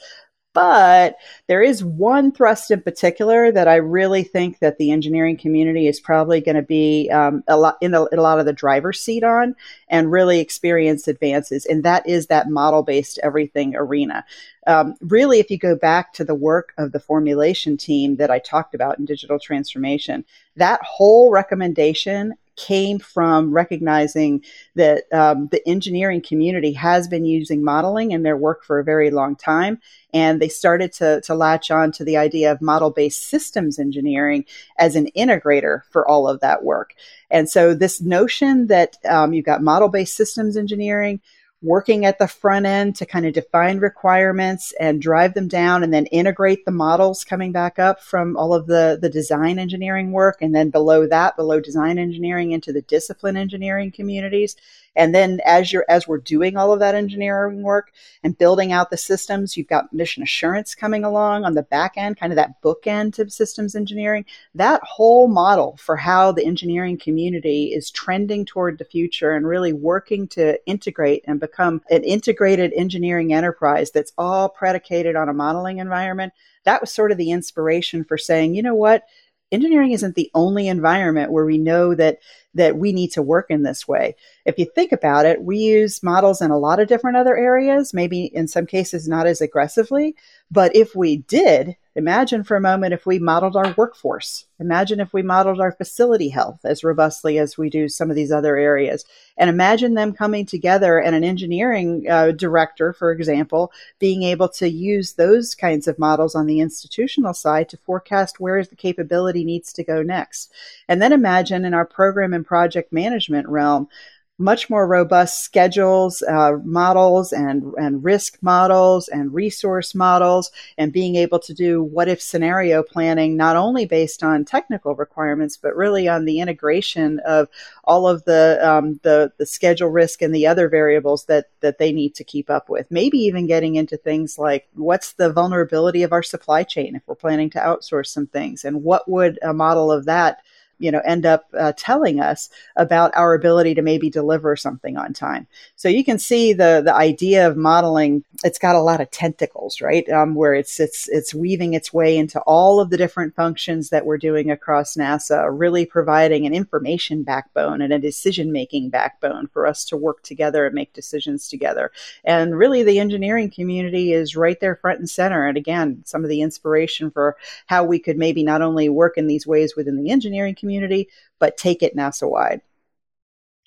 But 0.56 1.18
there 1.48 1.60
is 1.60 1.84
one 1.84 2.32
thrust 2.32 2.70
in 2.70 2.80
particular 2.80 3.52
that 3.52 3.68
I 3.68 3.74
really 3.74 4.22
think 4.22 4.60
that 4.60 4.78
the 4.78 4.90
engineering 4.90 5.36
community 5.36 5.86
is 5.86 6.00
probably 6.00 6.40
going 6.40 6.56
to 6.56 6.62
be 6.62 7.10
um, 7.10 7.44
a 7.46 7.58
lot 7.58 7.76
in, 7.82 7.92
a, 7.92 8.06
in 8.06 8.18
a 8.18 8.22
lot 8.22 8.40
of 8.40 8.46
the 8.46 8.54
driver's 8.54 8.98
seat 8.98 9.22
on 9.22 9.54
and 9.88 10.10
really 10.10 10.40
experience 10.40 11.08
advances, 11.08 11.66
and 11.66 11.84
that 11.84 12.08
is 12.08 12.28
that 12.28 12.48
model-based 12.48 13.18
everything 13.22 13.76
arena. 13.76 14.24
Um, 14.66 14.94
really, 15.02 15.40
if 15.40 15.50
you 15.50 15.58
go 15.58 15.76
back 15.76 16.14
to 16.14 16.24
the 16.24 16.34
work 16.34 16.72
of 16.78 16.92
the 16.92 17.00
formulation 17.00 17.76
team 17.76 18.16
that 18.16 18.30
I 18.30 18.38
talked 18.38 18.74
about 18.74 18.98
in 18.98 19.04
digital 19.04 19.38
transformation, 19.38 20.24
that 20.56 20.80
whole 20.82 21.30
recommendation 21.30 22.32
came 22.56 22.98
from 22.98 23.52
recognizing 23.52 24.42
that 24.74 25.04
um, 25.12 25.48
the 25.48 25.66
engineering 25.68 26.20
community 26.20 26.72
has 26.72 27.06
been 27.06 27.24
using 27.24 27.62
modeling 27.62 28.10
in 28.10 28.22
their 28.22 28.36
work 28.36 28.64
for 28.64 28.78
a 28.78 28.84
very 28.84 29.10
long 29.10 29.36
time. 29.36 29.78
And 30.12 30.40
they 30.40 30.48
started 30.48 30.92
to, 30.94 31.20
to 31.22 31.34
latch 31.34 31.70
on 31.70 31.92
to 31.92 32.04
the 32.04 32.16
idea 32.16 32.50
of 32.50 32.62
model 32.62 32.90
based 32.90 33.22
systems 33.24 33.78
engineering 33.78 34.44
as 34.78 34.96
an 34.96 35.08
integrator 35.16 35.82
for 35.90 36.06
all 36.08 36.26
of 36.26 36.40
that 36.40 36.64
work. 36.64 36.94
And 37.30 37.48
so, 37.48 37.74
this 37.74 38.00
notion 38.00 38.68
that 38.68 38.96
um, 39.08 39.32
you've 39.32 39.44
got 39.44 39.62
model 39.62 39.88
based 39.88 40.16
systems 40.16 40.56
engineering, 40.56 41.20
working 41.66 42.04
at 42.04 42.18
the 42.20 42.28
front 42.28 42.64
end 42.64 42.94
to 42.94 43.04
kind 43.04 43.26
of 43.26 43.34
define 43.34 43.78
requirements 43.78 44.72
and 44.78 45.02
drive 45.02 45.34
them 45.34 45.48
down 45.48 45.82
and 45.82 45.92
then 45.92 46.06
integrate 46.06 46.64
the 46.64 46.70
models 46.70 47.24
coming 47.24 47.50
back 47.50 47.78
up 47.78 48.00
from 48.00 48.36
all 48.36 48.54
of 48.54 48.66
the, 48.66 48.96
the 49.02 49.10
design 49.10 49.58
engineering 49.58 50.12
work. 50.12 50.40
And 50.40 50.54
then 50.54 50.70
below 50.70 51.08
that, 51.08 51.36
below 51.36 51.58
design 51.58 51.98
engineering 51.98 52.52
into 52.52 52.72
the 52.72 52.82
discipline 52.82 53.36
engineering 53.36 53.90
communities. 53.90 54.54
And 54.94 55.14
then 55.14 55.40
as 55.44 55.72
you're 55.72 55.84
as 55.90 56.08
we're 56.08 56.18
doing 56.18 56.56
all 56.56 56.72
of 56.72 56.80
that 56.80 56.94
engineering 56.94 57.62
work 57.62 57.92
and 58.22 58.38
building 58.38 58.72
out 58.72 58.88
the 58.90 58.96
systems, 58.96 59.54
you've 59.54 59.66
got 59.66 59.92
mission 59.92 60.22
assurance 60.22 60.74
coming 60.74 61.04
along 61.04 61.44
on 61.44 61.54
the 61.54 61.62
back 61.62 61.92
end, 61.96 62.16
kind 62.16 62.32
of 62.32 62.36
that 62.36 62.62
bookend 62.62 63.18
of 63.18 63.30
systems 63.30 63.74
engineering. 63.74 64.24
That 64.54 64.80
whole 64.82 65.28
model 65.28 65.76
for 65.76 65.96
how 65.96 66.32
the 66.32 66.46
engineering 66.46 66.96
community 66.96 67.74
is 67.74 67.90
trending 67.90 68.46
toward 68.46 68.78
the 68.78 68.86
future 68.86 69.32
and 69.32 69.46
really 69.46 69.74
working 69.74 70.28
to 70.28 70.58
integrate 70.66 71.24
and 71.26 71.38
become 71.38 71.55
an 71.58 72.04
integrated 72.04 72.72
engineering 72.74 73.32
enterprise 73.32 73.90
that's 73.90 74.12
all 74.18 74.48
predicated 74.48 75.16
on 75.16 75.28
a 75.28 75.34
modeling 75.34 75.78
environment. 75.78 76.32
That 76.64 76.80
was 76.80 76.92
sort 76.92 77.12
of 77.12 77.18
the 77.18 77.30
inspiration 77.30 78.04
for 78.04 78.18
saying, 78.18 78.54
you 78.54 78.62
know 78.62 78.74
what? 78.74 79.04
engineering 79.52 79.92
isn't 79.92 80.14
the 80.14 80.30
only 80.34 80.68
environment 80.68 81.30
where 81.30 81.44
we 81.44 81.58
know 81.58 81.94
that 81.94 82.18
that 82.54 82.76
we 82.76 82.92
need 82.92 83.12
to 83.12 83.22
work 83.22 83.46
in 83.50 83.62
this 83.62 83.86
way. 83.86 84.16
If 84.46 84.58
you 84.58 84.64
think 84.64 84.90
about 84.90 85.26
it, 85.26 85.42
we 85.42 85.58
use 85.58 86.02
models 86.02 86.40
in 86.40 86.50
a 86.50 86.58
lot 86.58 86.80
of 86.80 86.88
different 86.88 87.18
other 87.18 87.36
areas, 87.36 87.92
maybe 87.92 88.24
in 88.24 88.48
some 88.48 88.66
cases 88.66 89.06
not 89.06 89.26
as 89.26 89.42
aggressively, 89.42 90.16
but 90.50 90.74
if 90.76 90.94
we 90.94 91.18
did, 91.18 91.76
imagine 91.96 92.44
for 92.44 92.56
a 92.56 92.60
moment 92.60 92.94
if 92.94 93.04
we 93.04 93.18
modeled 93.18 93.56
our 93.56 93.74
workforce. 93.76 94.46
Imagine 94.60 95.00
if 95.00 95.12
we 95.12 95.22
modeled 95.22 95.60
our 95.60 95.72
facility 95.72 96.28
health 96.28 96.60
as 96.64 96.84
robustly 96.84 97.38
as 97.38 97.58
we 97.58 97.68
do 97.68 97.88
some 97.88 98.10
of 98.10 98.16
these 98.16 98.30
other 98.30 98.56
areas. 98.56 99.04
And 99.36 99.50
imagine 99.50 99.94
them 99.94 100.12
coming 100.12 100.46
together 100.46 100.98
and 100.98 101.16
an 101.16 101.24
engineering 101.24 102.06
uh, 102.08 102.30
director, 102.30 102.92
for 102.92 103.10
example, 103.10 103.72
being 103.98 104.22
able 104.22 104.48
to 104.50 104.68
use 104.68 105.14
those 105.14 105.54
kinds 105.54 105.88
of 105.88 105.98
models 105.98 106.34
on 106.34 106.46
the 106.46 106.60
institutional 106.60 107.34
side 107.34 107.68
to 107.70 107.76
forecast 107.78 108.38
where 108.38 108.62
the 108.62 108.76
capability 108.76 109.44
needs 109.44 109.72
to 109.72 109.84
go 109.84 110.02
next. 110.02 110.52
And 110.88 111.02
then 111.02 111.12
imagine 111.12 111.64
in 111.64 111.74
our 111.74 111.86
program 111.86 112.32
and 112.32 112.46
project 112.46 112.92
management 112.92 113.48
realm, 113.48 113.88
much 114.38 114.68
more 114.68 114.86
robust 114.86 115.42
schedules, 115.42 116.22
uh, 116.22 116.52
models, 116.62 117.32
and, 117.32 117.72
and 117.78 118.04
risk 118.04 118.36
models 118.42 119.08
and 119.08 119.32
resource 119.32 119.94
models, 119.94 120.50
and 120.76 120.92
being 120.92 121.16
able 121.16 121.38
to 121.38 121.54
do 121.54 121.82
what 121.82 122.06
if 122.08 122.20
scenario 122.20 122.82
planning, 122.82 123.36
not 123.36 123.56
only 123.56 123.86
based 123.86 124.22
on 124.22 124.44
technical 124.44 124.94
requirements, 124.94 125.56
but 125.56 125.74
really 125.74 126.06
on 126.06 126.26
the 126.26 126.40
integration 126.40 127.18
of 127.20 127.48
all 127.84 128.06
of 128.06 128.24
the, 128.24 128.58
um, 128.62 129.00
the, 129.02 129.32
the 129.38 129.46
schedule 129.46 129.88
risk 129.88 130.20
and 130.20 130.34
the 130.34 130.46
other 130.46 130.68
variables 130.68 131.24
that, 131.24 131.48
that 131.60 131.78
they 131.78 131.90
need 131.90 132.14
to 132.14 132.24
keep 132.24 132.50
up 132.50 132.68
with. 132.68 132.90
Maybe 132.90 133.18
even 133.18 133.46
getting 133.46 133.76
into 133.76 133.96
things 133.96 134.38
like 134.38 134.68
what's 134.74 135.14
the 135.14 135.32
vulnerability 135.32 136.02
of 136.02 136.12
our 136.12 136.22
supply 136.22 136.62
chain 136.62 136.94
if 136.94 137.02
we're 137.06 137.14
planning 137.14 137.48
to 137.50 137.58
outsource 137.58 138.08
some 138.08 138.26
things, 138.26 138.64
and 138.66 138.82
what 138.82 139.08
would 139.08 139.38
a 139.42 139.54
model 139.54 139.90
of 139.90 140.04
that 140.04 140.42
you 140.78 140.90
know 140.90 141.00
end 141.04 141.26
up 141.26 141.46
uh, 141.58 141.72
telling 141.76 142.20
us 142.20 142.50
about 142.76 143.16
our 143.16 143.34
ability 143.34 143.74
to 143.74 143.82
maybe 143.82 144.10
deliver 144.10 144.56
something 144.56 144.96
on 144.96 145.12
time. 145.12 145.46
So 145.76 145.88
you 145.88 146.04
can 146.04 146.18
see 146.18 146.52
the 146.52 146.82
the 146.84 146.94
idea 146.94 147.48
of 147.48 147.56
modeling 147.56 148.24
it's 148.44 148.58
got 148.58 148.76
a 148.76 148.80
lot 148.80 149.00
of 149.00 149.10
tentacles 149.10 149.80
right? 149.80 150.08
Um, 150.10 150.34
where 150.34 150.54
it's 150.54 150.78
it's 150.80 151.08
it's 151.08 151.34
weaving 151.34 151.74
its 151.74 151.92
way 151.92 152.16
into 152.16 152.40
all 152.40 152.80
of 152.80 152.90
the 152.90 152.96
different 152.96 153.34
functions 153.34 153.90
that 153.90 154.06
we're 154.06 154.18
doing 154.18 154.50
across 154.50 154.94
nasa 154.96 155.46
really 155.50 155.86
providing 155.86 156.46
an 156.46 156.54
information 156.54 157.22
backbone 157.22 157.80
and 157.80 157.92
a 157.92 157.98
decision 157.98 158.52
making 158.52 158.90
backbone 158.90 159.46
for 159.48 159.66
us 159.66 159.84
to 159.86 159.96
work 159.96 160.22
together 160.22 160.66
and 160.66 160.74
make 160.74 160.92
decisions 160.92 161.48
together. 161.48 161.90
And 162.24 162.56
really 162.56 162.82
the 162.82 162.98
engineering 162.98 163.50
community 163.50 164.12
is 164.12 164.36
right 164.36 164.58
there 164.60 164.76
front 164.76 164.98
and 164.98 165.08
center. 165.08 165.46
And 165.46 165.56
again 165.56 166.02
some 166.04 166.22
of 166.22 166.30
the 166.30 166.42
inspiration 166.42 167.10
for 167.10 167.36
how 167.66 167.84
we 167.84 167.98
could 167.98 168.18
maybe 168.18 168.42
not 168.42 168.62
only 168.62 168.88
work 168.88 169.16
in 169.16 169.26
these 169.26 169.46
ways 169.46 169.74
within 169.76 169.96
the 169.96 170.10
engineering 170.10 170.54
community 170.54 170.65
community, 170.66 171.08
but 171.38 171.56
take 171.56 171.82
it 171.82 171.96
NASA 171.96 172.28
wide. 172.28 172.60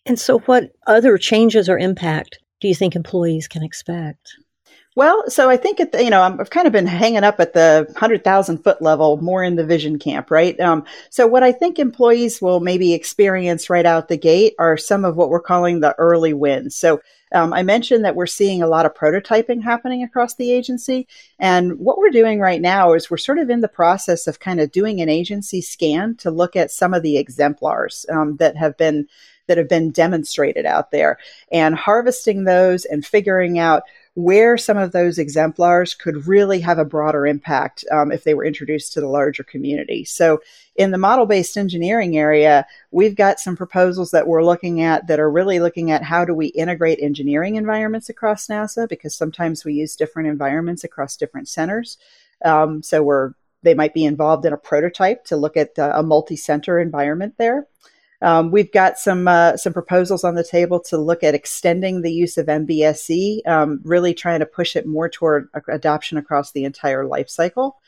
And 0.06 0.20
so, 0.20 0.40
what 0.40 0.72
other 0.86 1.18
changes 1.18 1.70
or 1.70 1.78
impact 1.78 2.40
do 2.60 2.68
you 2.68 2.76
think 2.76 2.96
employees 2.96 3.48
can 3.48 3.64
expect? 3.64 4.36
Well, 4.96 5.30
so 5.30 5.50
I 5.50 5.56
think 5.56 5.80
at 5.80 5.92
the, 5.92 6.04
you 6.04 6.10
know 6.10 6.22
I've 6.22 6.50
kind 6.50 6.68
of 6.68 6.74
been 6.74 6.88
hanging 6.88 7.24
up 7.24 7.40
at 7.40 7.54
the 7.54 7.92
hundred 7.96 8.24
thousand 8.24 8.64
foot 8.64 8.82
level, 8.82 9.18
more 9.22 9.44
in 9.44 9.56
the 9.56 9.66
vision 9.66 10.00
camp, 10.00 10.32
right? 10.32 10.60
Um, 10.60 10.84
so 11.10 11.28
what 11.28 11.44
I 11.44 11.52
think 11.52 11.80
employees 11.80 12.42
will 12.42 12.60
maybe 12.60 12.94
experience 12.94 13.70
right 13.70 13.86
out 13.86 14.08
the 14.08 14.18
gate 14.18 14.56
are 14.60 14.78
some 14.78 15.06
of 15.06 15.16
what 15.16 15.30
we're 15.30 15.42
calling 15.42 15.80
the 15.80 15.94
early 16.00 16.34
wins. 16.34 16.76
So 16.76 17.02
um, 17.32 17.54
I 17.54 17.62
mentioned 17.62 18.04
that 18.04 18.16
we're 18.16 18.26
seeing 18.26 18.64
a 18.64 18.68
lot 18.68 18.88
of 18.88 18.96
prototyping 18.96 19.62
happening 19.62 20.04
across 20.04 20.34
the 20.34 20.52
agency. 20.52 21.08
And 21.38 21.78
what 21.78 22.00
we're 22.00 22.10
doing 22.10 22.40
right 22.40 22.60
now 22.60 22.94
is 22.94 23.10
we're 23.10 23.18
sort 23.18 23.38
of 23.38 23.52
in 23.52 23.62
the 23.62 23.68
process 23.68 24.26
of 24.26 24.40
kind 24.40 24.60
of 24.60 24.72
doing 24.72 25.00
an 25.00 25.10
agency 25.10 25.62
scan 25.62 26.16
to 26.18 26.32
look 26.32 26.56
at 26.56 26.72
some 26.72 26.96
of 26.96 27.04
the 27.04 27.18
exemplars 27.18 28.08
um, 28.10 28.38
that 28.38 28.58
have 28.58 28.76
been 28.78 29.08
that 29.46 29.58
have 29.58 29.70
been 29.70 29.90
demonstrated 29.92 30.66
out 30.66 30.92
there 30.92 31.18
and 31.52 31.74
harvesting 31.74 32.44
those 32.44 32.86
and 32.86 33.04
figuring 33.04 33.58
out 33.58 33.82
where 34.20 34.58
some 34.58 34.78
of 34.78 34.92
those 34.92 35.18
exemplars 35.18 35.94
could 35.94 36.28
really 36.28 36.60
have 36.60 36.78
a 36.78 36.84
broader 36.84 37.26
impact 37.26 37.86
um, 37.90 38.12
if 38.12 38.26
they 38.26 38.34
were 38.34 38.44
introduced 38.44 38.92
to 38.92 39.00
the 39.00 39.08
larger 39.08 39.44
community. 39.44 40.04
So, 40.04 40.42
in 40.76 40.92
the 40.92 40.98
model 40.98 41.26
based 41.26 41.58
engineering 41.58 42.18
area, 42.18 42.68
we've 42.92 43.16
got 43.16 43.40
some 43.40 43.56
proposals 43.56 44.12
that 44.12 44.28
we're 44.28 44.44
looking 44.44 44.82
at 44.82 45.08
that 45.08 45.22
are 45.22 45.32
really 45.32 45.62
looking 45.62 45.92
at 45.92 46.04
how 46.04 46.26
do 46.26 46.34
we 46.34 46.48
integrate 46.48 47.00
engineering 47.02 47.56
environments 47.56 48.10
across 48.10 48.48
NASA 48.48 48.90
because 48.90 49.16
sometimes 49.16 49.64
we 49.64 49.74
use 49.74 49.96
different 49.96 50.28
environments 50.28 50.84
across 50.84 51.16
different 51.16 51.48
centers. 51.48 51.98
Um, 52.44 52.84
so, 52.84 53.02
we're 53.02 53.32
they 53.64 53.74
might 53.74 53.94
be 53.94 54.06
involved 54.06 54.46
in 54.46 54.54
a 54.54 54.58
prototype 54.58 55.24
to 55.26 55.38
look 55.38 55.56
at 55.56 55.80
uh, 55.80 55.94
a 55.96 56.04
multi 56.04 56.36
center 56.36 56.78
environment 56.78 57.36
there. 57.38 57.68
Um, 58.22 58.52
we've 58.52 58.72
got 58.72 59.00
some 59.00 59.28
uh, 59.28 59.56
some 59.56 59.72
proposals 59.74 60.24
on 60.24 60.36
the 60.36 60.44
table 60.44 60.80
to 60.82 60.98
look 60.98 61.24
at 61.24 61.36
extending 61.36 62.02
the 62.02 62.12
use 62.12 62.38
of 62.38 62.48
MBSE, 62.48 63.48
um, 63.48 63.80
really 63.84 64.14
trying 64.14 64.40
to 64.40 64.46
push 64.46 64.76
it 64.76 64.86
more 64.86 65.08
toward 65.08 65.48
adoption 65.70 66.18
across 66.18 66.52
the 66.52 66.66
entire 66.66 67.06
life 67.06 67.30
cycle. 67.30 67.80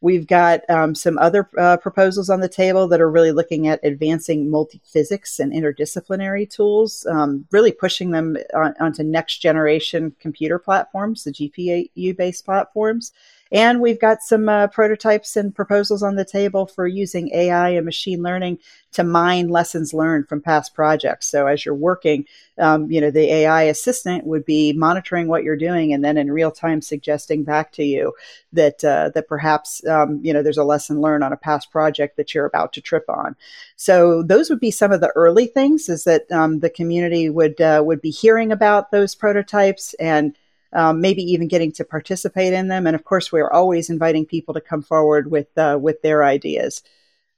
We've 0.00 0.26
got 0.26 0.68
um, 0.68 0.96
some 0.96 1.16
other 1.18 1.48
uh, 1.56 1.76
proposals 1.76 2.28
on 2.28 2.40
the 2.40 2.48
table 2.48 2.88
that 2.88 3.00
are 3.00 3.10
really 3.10 3.30
looking 3.30 3.68
at 3.68 3.78
advancing 3.84 4.50
multi-physics 4.50 5.38
and 5.38 5.52
interdisciplinary 5.52 6.50
tools, 6.50 7.06
um, 7.06 7.46
really 7.52 7.70
pushing 7.70 8.10
them 8.10 8.36
on, 8.52 8.74
onto 8.80 9.04
next 9.04 9.38
generation 9.38 10.12
computer 10.18 10.58
platforms, 10.58 11.22
the 11.22 11.30
GPU 11.30 12.16
based 12.16 12.44
platforms. 12.44 13.12
And 13.52 13.82
we've 13.82 14.00
got 14.00 14.22
some 14.22 14.48
uh, 14.48 14.68
prototypes 14.68 15.36
and 15.36 15.54
proposals 15.54 16.02
on 16.02 16.16
the 16.16 16.24
table 16.24 16.66
for 16.66 16.86
using 16.86 17.28
AI 17.34 17.68
and 17.70 17.84
machine 17.84 18.22
learning 18.22 18.58
to 18.92 19.04
mine 19.04 19.48
lessons 19.48 19.92
learned 19.92 20.26
from 20.26 20.40
past 20.40 20.74
projects. 20.74 21.28
So 21.28 21.46
as 21.46 21.64
you're 21.64 21.74
working, 21.74 22.24
um, 22.58 22.90
you 22.90 23.00
know, 23.00 23.10
the 23.10 23.30
AI 23.30 23.64
assistant 23.64 24.26
would 24.26 24.46
be 24.46 24.72
monitoring 24.72 25.28
what 25.28 25.44
you're 25.44 25.56
doing 25.56 25.92
and 25.92 26.02
then 26.02 26.16
in 26.16 26.32
real 26.32 26.50
time 26.50 26.80
suggesting 26.80 27.44
back 27.44 27.72
to 27.72 27.84
you 27.84 28.14
that 28.54 28.82
uh, 28.84 29.10
that 29.10 29.28
perhaps 29.28 29.84
um, 29.86 30.20
you 30.22 30.32
know 30.32 30.42
there's 30.42 30.58
a 30.58 30.64
lesson 30.64 31.00
learned 31.00 31.24
on 31.24 31.32
a 31.32 31.36
past 31.36 31.70
project 31.70 32.16
that 32.16 32.34
you're 32.34 32.46
about 32.46 32.72
to 32.74 32.80
trip 32.80 33.04
on. 33.08 33.36
So 33.76 34.22
those 34.22 34.50
would 34.50 34.60
be 34.60 34.70
some 34.70 34.92
of 34.92 35.00
the 35.00 35.12
early 35.14 35.46
things. 35.46 35.88
Is 35.88 36.04
that 36.04 36.30
um, 36.30 36.60
the 36.60 36.70
community 36.70 37.28
would 37.28 37.60
uh, 37.60 37.82
would 37.84 38.00
be 38.00 38.10
hearing 38.10 38.52
about 38.52 38.90
those 38.90 39.14
prototypes 39.14 39.94
and 39.94 40.36
um, 40.72 41.00
maybe 41.00 41.22
even 41.22 41.48
getting 41.48 41.72
to 41.72 41.84
participate 41.84 42.52
in 42.52 42.68
them. 42.68 42.86
And 42.86 42.96
of 42.96 43.04
course, 43.04 43.30
we're 43.30 43.50
always 43.50 43.90
inviting 43.90 44.26
people 44.26 44.54
to 44.54 44.60
come 44.60 44.82
forward 44.82 45.30
with 45.30 45.56
uh, 45.56 45.78
with 45.80 46.02
their 46.02 46.24
ideas. 46.24 46.82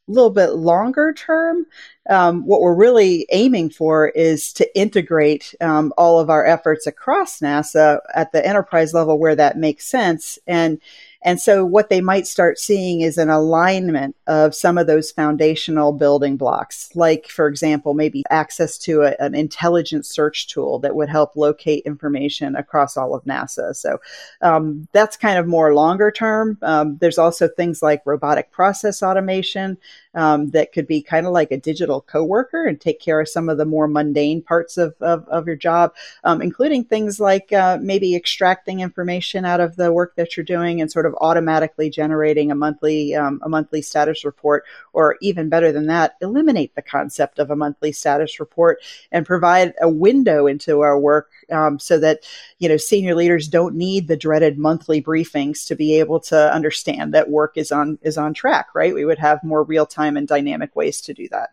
A 0.07 0.13
little 0.13 0.31
bit 0.31 0.51
longer 0.51 1.15
term, 1.15 1.65
um, 2.11 2.45
what 2.45 2.61
we're 2.61 2.75
really 2.75 3.27
aiming 3.33 3.71
for 3.71 4.09
is 4.09 4.53
to 4.53 4.79
integrate 4.79 5.55
um, 5.63 5.95
all 5.97 6.21
of 6.21 6.29
our 6.29 6.45
efforts 6.45 6.87
across 6.87 7.41
NASA 7.41 8.01
at 8.15 8.31
the 8.31 8.47
enterprise 8.47 8.93
level 8.93 9.19
where 9.19 9.35
that 9.35 9.57
makes 9.57 9.87
sense 9.87 10.39
and 10.47 10.79
and 11.25 11.41
so 11.41 11.65
what 11.65 11.89
they 11.89 12.03
might 12.03 12.27
start 12.27 12.59
seeing 12.59 13.01
is 13.01 13.17
an 13.17 13.31
alignment 13.31 14.15
of 14.27 14.55
some 14.55 14.77
of 14.77 14.87
those 14.87 15.11
foundational 15.11 15.93
building 15.93 16.37
blocks, 16.37 16.91
like, 16.95 17.29
for 17.29 17.49
example, 17.49 17.95
maybe 17.95 18.23
access 18.31 18.77
to 18.79 19.03
a, 19.03 19.17
an 19.19 19.35
intelligent 19.35 20.05
search 20.05 20.49
tool 20.49 20.79
that 20.81 20.95
would 20.95 21.09
help 21.09 21.35
locate 21.35 21.83
information 21.87 22.55
across 22.57 22.97
all 22.99 23.15
of 23.15 23.25
NASA. 23.25 23.75
So 23.75 23.99
um, 24.43 24.87
that's 24.93 25.17
kind 25.17 25.39
of 25.39 25.47
more 25.47 25.75
longer 25.75 26.11
term. 26.11 26.59
Um, 26.61 26.99
there's 26.99 27.19
also 27.19 27.49
things 27.49 27.83
like 27.83 28.03
robotic 28.05 28.51
process 28.51 29.03
automation. 29.03 29.79
Um, 30.15 30.51
that 30.51 30.73
could 30.73 30.87
be 30.87 31.03
kind 31.03 31.27
of 31.27 31.33
like 31.33 31.51
a 31.51 31.57
digital 31.57 32.01
coworker 32.01 32.65
and 32.65 32.81
take 32.81 33.01
care 33.01 33.21
of 33.21 33.29
some 33.29 33.49
of 33.49 33.59
the 33.59 33.65
more 33.65 33.89
mundane 33.89 34.43
parts 34.43 34.77
of, 34.77 34.95
of, 35.01 35.27
of 35.29 35.47
your 35.47 35.57
job, 35.57 35.95
um, 36.25 36.41
including 36.41 36.85
things 36.85 37.19
like 37.19 37.53
uh, 37.53 37.79
maybe 37.81 38.15
extracting 38.15 38.81
information 38.81 39.45
out 39.45 39.61
of 39.61 39.77
the 39.77 39.93
work 39.93 40.15
that 40.17 40.37
you're 40.37 40.45
doing 40.45 40.81
and 40.81 40.91
sort 40.91 41.07
of 41.07 41.15
automatically 41.21 41.91
generating 41.91 42.51
a 42.51 42.55
monthly 42.55 43.15
um, 43.15 43.41
a 43.43 43.49
monthly 43.49 43.83
status 43.83 44.25
report, 44.25 44.65
or 44.93 45.17
even 45.21 45.49
better 45.49 45.73
than 45.73 45.87
that, 45.87 46.17
eliminate 46.21 46.75
the 46.75 46.83
concept 46.83 47.39
of 47.39 47.51
a 47.51 47.57
monthly 47.57 47.93
status 47.93 48.39
report 48.41 48.81
and 49.11 49.27
provide 49.27 49.75
a 49.81 49.89
window 49.89 50.47
into 50.47 50.81
our 50.81 50.99
work 50.99 51.31
um, 51.51 51.79
so 51.79 51.99
that 51.99 52.21
you 52.59 52.69
know 52.69 52.77
senior 52.77 53.15
leaders 53.15 53.49
don't 53.49 53.75
need 53.75 54.09
the 54.09 54.17
dreaded 54.17 54.59
monthly 54.59 55.03
briefings 55.03 55.67
to 55.67 55.75
be 55.75 55.99
able 55.99 56.21
to 56.21 56.53
understand 56.53 57.15
that 57.15 57.31
work 57.31 57.57
is 57.57 57.73
on 57.73 57.99
is 58.03 58.19
on 58.19 58.35
track. 58.35 58.69
Right? 58.75 58.95
We 58.95 59.05
would 59.05 59.19
have 59.19 59.43
more 59.43 59.63
real 59.63 59.87
time 59.87 60.04
and 60.17 60.29
dynamic 60.29 60.75
ways 60.77 61.01
to 61.03 61.15
do 61.15 61.29
that. 61.31 61.51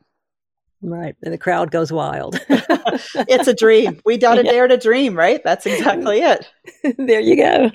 Right. 0.82 1.16
And 1.24 1.34
the 1.34 1.38
crowd 1.38 1.72
goes 1.72 1.92
wild. 1.92 2.40
it's 2.50 3.48
a 3.48 3.54
dream. 3.54 4.02
We 4.06 4.18
to 4.18 4.44
yeah. 4.44 4.52
dare 4.52 4.68
to 4.68 4.78
dream, 4.78 5.16
right? 5.16 5.42
That's 5.44 5.66
exactly 5.66 6.20
it. 6.20 6.50
there 6.98 7.20
you 7.20 7.36
go. 7.36 7.72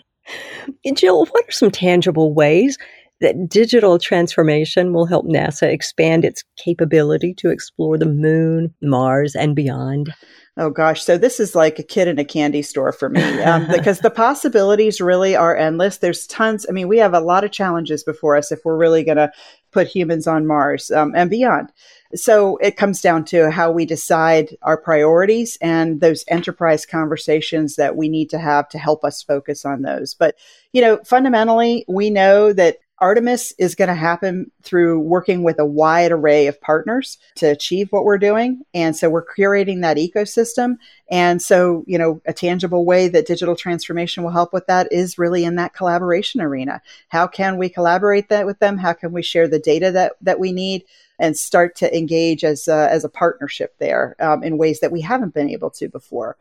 And 0.84 0.96
Jill, 0.96 1.26
what 1.26 1.48
are 1.48 1.52
some 1.52 1.70
tangible 1.70 2.34
ways 2.34 2.76
that 3.20 3.48
digital 3.48 3.98
transformation 3.98 4.92
will 4.92 5.06
help 5.06 5.26
NASA 5.26 5.68
expand 5.68 6.24
its 6.24 6.42
capability 6.56 7.32
to 7.34 7.50
explore 7.50 7.96
the 7.96 8.06
moon, 8.06 8.74
Mars, 8.82 9.34
and 9.36 9.54
beyond? 9.54 10.12
Oh 10.58 10.70
gosh, 10.70 11.02
so 11.02 11.18
this 11.18 11.38
is 11.38 11.54
like 11.54 11.78
a 11.78 11.82
kid 11.82 12.08
in 12.08 12.18
a 12.18 12.24
candy 12.24 12.62
store 12.62 12.90
for 12.92 13.10
me 13.10 13.22
um, 13.42 13.66
because 13.70 14.00
the 14.00 14.10
possibilities 14.10 15.00
really 15.00 15.36
are 15.36 15.54
endless. 15.54 15.98
There's 15.98 16.26
tons. 16.26 16.64
I 16.68 16.72
mean, 16.72 16.88
we 16.88 16.98
have 16.98 17.14
a 17.14 17.20
lot 17.20 17.44
of 17.44 17.52
challenges 17.52 18.02
before 18.02 18.36
us 18.36 18.50
if 18.50 18.60
we're 18.64 18.76
really 18.76 19.04
going 19.04 19.18
to 19.18 19.30
put 19.76 19.86
humans 19.88 20.26
on 20.26 20.46
Mars 20.46 20.90
um, 20.90 21.12
and 21.14 21.28
beyond. 21.28 21.70
So 22.14 22.56
it 22.62 22.78
comes 22.78 23.02
down 23.02 23.26
to 23.26 23.50
how 23.50 23.70
we 23.70 23.84
decide 23.84 24.56
our 24.62 24.78
priorities 24.78 25.58
and 25.60 26.00
those 26.00 26.24
enterprise 26.28 26.86
conversations 26.86 27.76
that 27.76 27.94
we 27.94 28.08
need 28.08 28.30
to 28.30 28.38
have 28.38 28.70
to 28.70 28.78
help 28.78 29.04
us 29.04 29.22
focus 29.22 29.66
on 29.66 29.82
those. 29.82 30.14
But, 30.14 30.36
you 30.76 30.82
know, 30.82 30.98
fundamentally, 31.06 31.86
we 31.88 32.10
know 32.10 32.52
that 32.52 32.76
Artemis 32.98 33.54
is 33.56 33.74
going 33.74 33.88
to 33.88 33.94
happen 33.94 34.50
through 34.62 35.00
working 35.00 35.42
with 35.42 35.58
a 35.58 35.64
wide 35.64 36.12
array 36.12 36.48
of 36.48 36.60
partners 36.60 37.16
to 37.36 37.46
achieve 37.46 37.88
what 37.88 38.04
we're 38.04 38.18
doing. 38.18 38.60
And 38.74 38.94
so 38.94 39.08
we're 39.08 39.24
curating 39.24 39.80
that 39.80 39.96
ecosystem. 39.96 40.76
And 41.10 41.40
so, 41.40 41.82
you 41.86 41.96
know, 41.96 42.20
a 42.26 42.34
tangible 42.34 42.84
way 42.84 43.08
that 43.08 43.26
digital 43.26 43.56
transformation 43.56 44.22
will 44.22 44.32
help 44.32 44.52
with 44.52 44.66
that 44.66 44.92
is 44.92 45.16
really 45.16 45.44
in 45.44 45.56
that 45.56 45.72
collaboration 45.72 46.42
arena. 46.42 46.82
How 47.08 47.26
can 47.26 47.56
we 47.56 47.70
collaborate 47.70 48.28
that 48.28 48.44
with 48.44 48.58
them? 48.58 48.76
How 48.76 48.92
can 48.92 49.12
we 49.12 49.22
share 49.22 49.48
the 49.48 49.58
data 49.58 49.90
that, 49.92 50.12
that 50.20 50.38
we 50.38 50.52
need? 50.52 50.84
And 51.18 51.38
start 51.38 51.74
to 51.76 51.96
engage 51.96 52.44
as 52.44 52.68
a, 52.68 52.92
as 52.92 53.02
a 53.02 53.08
partnership 53.08 53.76
there 53.78 54.14
um, 54.20 54.42
in 54.42 54.58
ways 54.58 54.80
that 54.80 54.92
we 54.92 55.00
haven't 55.00 55.32
been 55.32 55.48
able 55.48 55.70
to 55.70 55.88
before. 55.88 56.36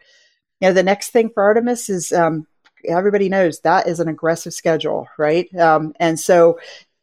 You 0.60 0.68
know, 0.68 0.74
the 0.74 0.84
next 0.84 1.12
thing 1.12 1.30
for 1.30 1.44
Artemis 1.44 1.90
is 1.90 2.12
um, 2.12 2.48
everybody 2.88 3.30
knows 3.30 3.60
that 3.62 3.88
is 3.88 4.00
an 4.00 4.08
aggressive 4.08 4.54
schedule, 4.54 5.08
right? 5.18 5.54
Um, 5.56 5.94
and 6.00 6.20
so 6.20 6.60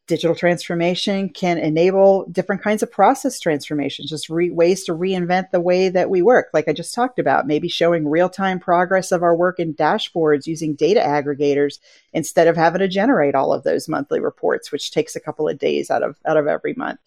digital 0.09 0.35
transformation 0.35 1.29
can 1.29 1.59
enable 1.59 2.27
different 2.27 2.61
kinds 2.61 2.83
of 2.83 2.91
process 2.91 3.39
transformations, 3.39 4.11
just 4.11 4.29
re- 4.29 4.51
ways 4.51 4.85
to 4.85 4.95
reinvent 4.95 5.51
the 5.51 5.61
way 5.61 5.89
that 5.89 6.11
we 6.11 6.21
work. 6.21 6.49
Like 6.53 6.69
I 6.69 6.73
just 6.73 6.95
talked 6.95 7.19
about, 7.19 7.47
maybe 7.47 7.69
showing 7.69 8.09
real 8.09 8.29
time 8.29 8.59
progress 8.59 9.13
of 9.13 9.23
our 9.23 9.35
work 9.35 9.59
in 9.59 9.75
dashboards 9.75 10.47
using 10.47 10.75
data 10.75 11.01
aggregators 11.01 11.79
instead 12.13 12.49
of 12.49 12.57
having 12.57 12.81
to 12.81 12.89
generate 12.89 13.35
all 13.35 13.53
of 13.53 13.63
those 13.63 13.89
monthly 13.89 14.21
reports, 14.21 14.73
which 14.73 14.91
takes 14.91 15.17
a 15.17 15.21
couple 15.21 15.49
of 15.49 15.59
days 15.59 15.91
out 15.91 16.03
of 16.03 16.19
out 16.27 16.37
of 16.37 16.47
every 16.47 16.75
month 16.75 16.99